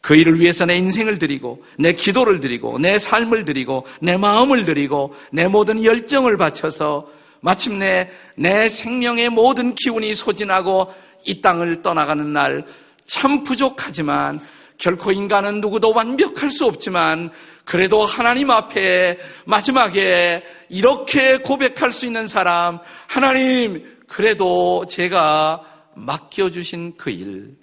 그 0.00 0.14
일을 0.14 0.38
위해서 0.38 0.64
내 0.64 0.76
인생을 0.76 1.18
드리고, 1.18 1.64
내 1.78 1.92
기도를 1.92 2.40
드리고, 2.40 2.78
내 2.78 2.98
삶을 2.98 3.44
드리고, 3.44 3.86
내 4.00 4.16
마음을 4.16 4.64
드리고, 4.64 5.14
내 5.32 5.48
모든 5.48 5.82
열정을 5.82 6.36
바쳐서 6.36 7.10
마침내 7.40 8.10
내 8.36 8.68
생명의 8.68 9.30
모든 9.30 9.74
기운이 9.74 10.14
소진하고 10.14 10.92
이 11.24 11.40
땅을 11.40 11.82
떠나가는 11.82 12.32
날 12.32 12.64
참 13.06 13.42
부족하지만 13.42 14.40
결코 14.78 15.12
인간은 15.12 15.60
누구도 15.60 15.92
완벽할 15.92 16.50
수 16.50 16.66
없지만 16.66 17.30
그래도 17.64 18.04
하나님 18.04 18.50
앞에 18.50 19.18
마지막에 19.44 20.44
이렇게 20.68 21.38
고백할 21.38 21.92
수 21.92 22.06
있는 22.06 22.28
사람, 22.28 22.78
하나님, 23.06 23.98
그래도 24.06 24.86
제가 24.86 25.62
맡겨주신 25.94 26.96
그 26.96 27.10
일, 27.10 27.56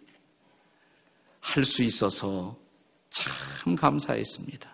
할 1.39 1.65
수 1.65 1.83
있어서 1.83 2.57
참 3.09 3.75
감사했습니다. 3.75 4.71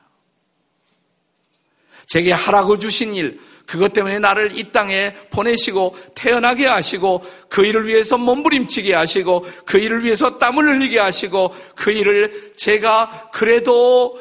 제게 2.07 2.31
하라고 2.31 2.77
주신 2.77 3.13
일, 3.13 3.39
그것 3.69 3.93
때문에 3.93 4.17
나를 4.17 4.57
이 4.57 4.71
땅에 4.71 5.13
보내시고 5.29 5.95
태어나게 6.15 6.65
하시고 6.65 7.23
그 7.49 7.63
일을 7.63 7.85
위해서 7.85 8.17
몸부림치게 8.17 8.95
하시고 8.95 9.45
그 9.63 9.77
일을 9.77 10.03
위해서 10.03 10.39
땀을 10.39 10.67
흘리게 10.67 10.97
하시고 10.97 11.53
그 11.75 11.91
일을 11.91 12.53
제가 12.57 13.29
그래도 13.31 14.19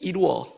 이루어 0.00 0.50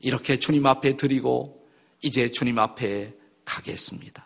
이렇게 0.00 0.36
주님 0.36 0.66
앞에 0.66 0.96
드리고 0.96 1.64
이제 2.02 2.28
주님 2.28 2.58
앞에 2.58 3.14
가겠습니다. 3.44 4.24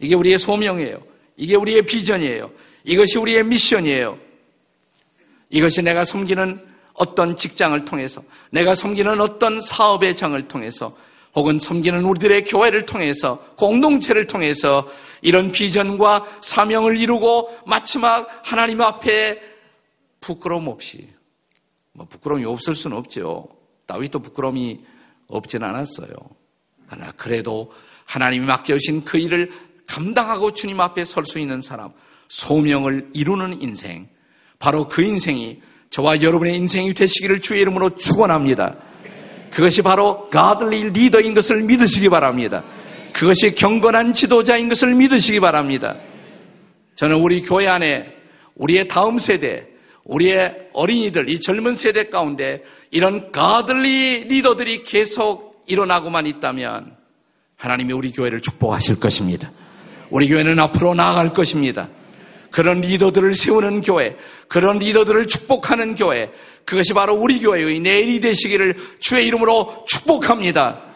이게 0.00 0.16
우리의 0.16 0.40
소명이에요. 0.40 1.00
이게 1.36 1.54
우리의 1.54 1.82
비전이에요. 1.82 2.50
이것이 2.82 3.16
우리의 3.16 3.44
미션이에요. 3.44 4.18
이것이 5.50 5.82
내가 5.82 6.04
섬기는 6.04 6.66
어떤 6.94 7.36
직장을 7.36 7.84
통해서, 7.84 8.24
내가 8.50 8.74
섬기는 8.74 9.20
어떤 9.20 9.60
사업의 9.60 10.16
장을 10.16 10.48
통해서, 10.48 10.96
혹은 11.34 11.58
섬기는 11.58 12.04
우리들의 12.04 12.44
교회를 12.44 12.86
통해서, 12.86 13.38
공동체를 13.56 14.26
통해서 14.26 14.88
이런 15.22 15.52
비전과 15.52 16.38
사명을 16.42 16.96
이루고 16.96 17.58
마지막 17.66 18.28
하나님 18.44 18.80
앞에 18.80 19.40
부끄러움 20.20 20.68
없이, 20.68 21.08
뭐 21.92 22.06
부끄러움이 22.06 22.44
없을 22.44 22.74
수는 22.74 22.96
없죠. 22.96 23.48
다윗도 23.86 24.20
부끄러움이 24.20 24.80
없진 25.28 25.62
않았어요. 25.62 26.08
그러나 26.86 27.12
그래도 27.12 27.72
하나님이 28.04 28.46
맡겨주신 28.46 29.04
그 29.04 29.18
일을 29.18 29.50
감당하고 29.86 30.52
주님 30.52 30.80
앞에 30.80 31.04
설 31.04 31.24
수 31.24 31.38
있는 31.38 31.62
사람, 31.62 31.92
소명을 32.28 33.10
이루는 33.12 33.60
인생, 33.62 34.08
바로 34.58 34.86
그 34.88 35.02
인생이 35.02 35.60
저와 35.90 36.22
여러분의 36.22 36.56
인생이 36.56 36.94
되시기를 36.94 37.40
주의 37.40 37.60
이름으로 37.60 37.94
축원합니다. 37.96 38.76
그것이 39.50 39.82
바로 39.82 40.28
godly 40.32 40.90
리더인 40.90 41.34
것을 41.34 41.62
믿으시기 41.62 42.08
바랍니다. 42.08 42.62
그것이 43.12 43.54
경건한 43.54 44.12
지도자인 44.14 44.68
것을 44.68 44.94
믿으시기 44.94 45.40
바랍니다. 45.40 45.96
저는 46.94 47.16
우리 47.16 47.42
교회 47.42 47.66
안에 47.66 48.14
우리의 48.54 48.88
다음 48.88 49.18
세대, 49.18 49.66
우리의 50.04 50.68
어린이들, 50.72 51.28
이 51.28 51.40
젊은 51.40 51.74
세대 51.74 52.08
가운데 52.08 52.62
이런 52.90 53.30
godly 53.32 54.24
리더들이 54.24 54.84
계속 54.84 55.64
일어나고만 55.66 56.26
있다면 56.26 56.96
하나님이 57.56 57.92
우리 57.92 58.12
교회를 58.12 58.40
축복하실 58.40 59.00
것입니다. 59.00 59.50
우리 60.10 60.28
교회는 60.28 60.58
앞으로 60.58 60.94
나아갈 60.94 61.32
것입니다. 61.32 61.88
그런 62.50 62.80
리더들을 62.80 63.34
세우는 63.34 63.82
교회, 63.82 64.16
그런 64.48 64.78
리더들을 64.78 65.26
축복하는 65.26 65.94
교회, 65.94 66.30
그것이 66.64 66.92
바로 66.92 67.14
우리 67.14 67.40
교회의 67.40 67.80
내일이 67.80 68.20
되시기를 68.20 68.76
주의 68.98 69.26
이름으로 69.26 69.84
축복합니다. 69.88 70.89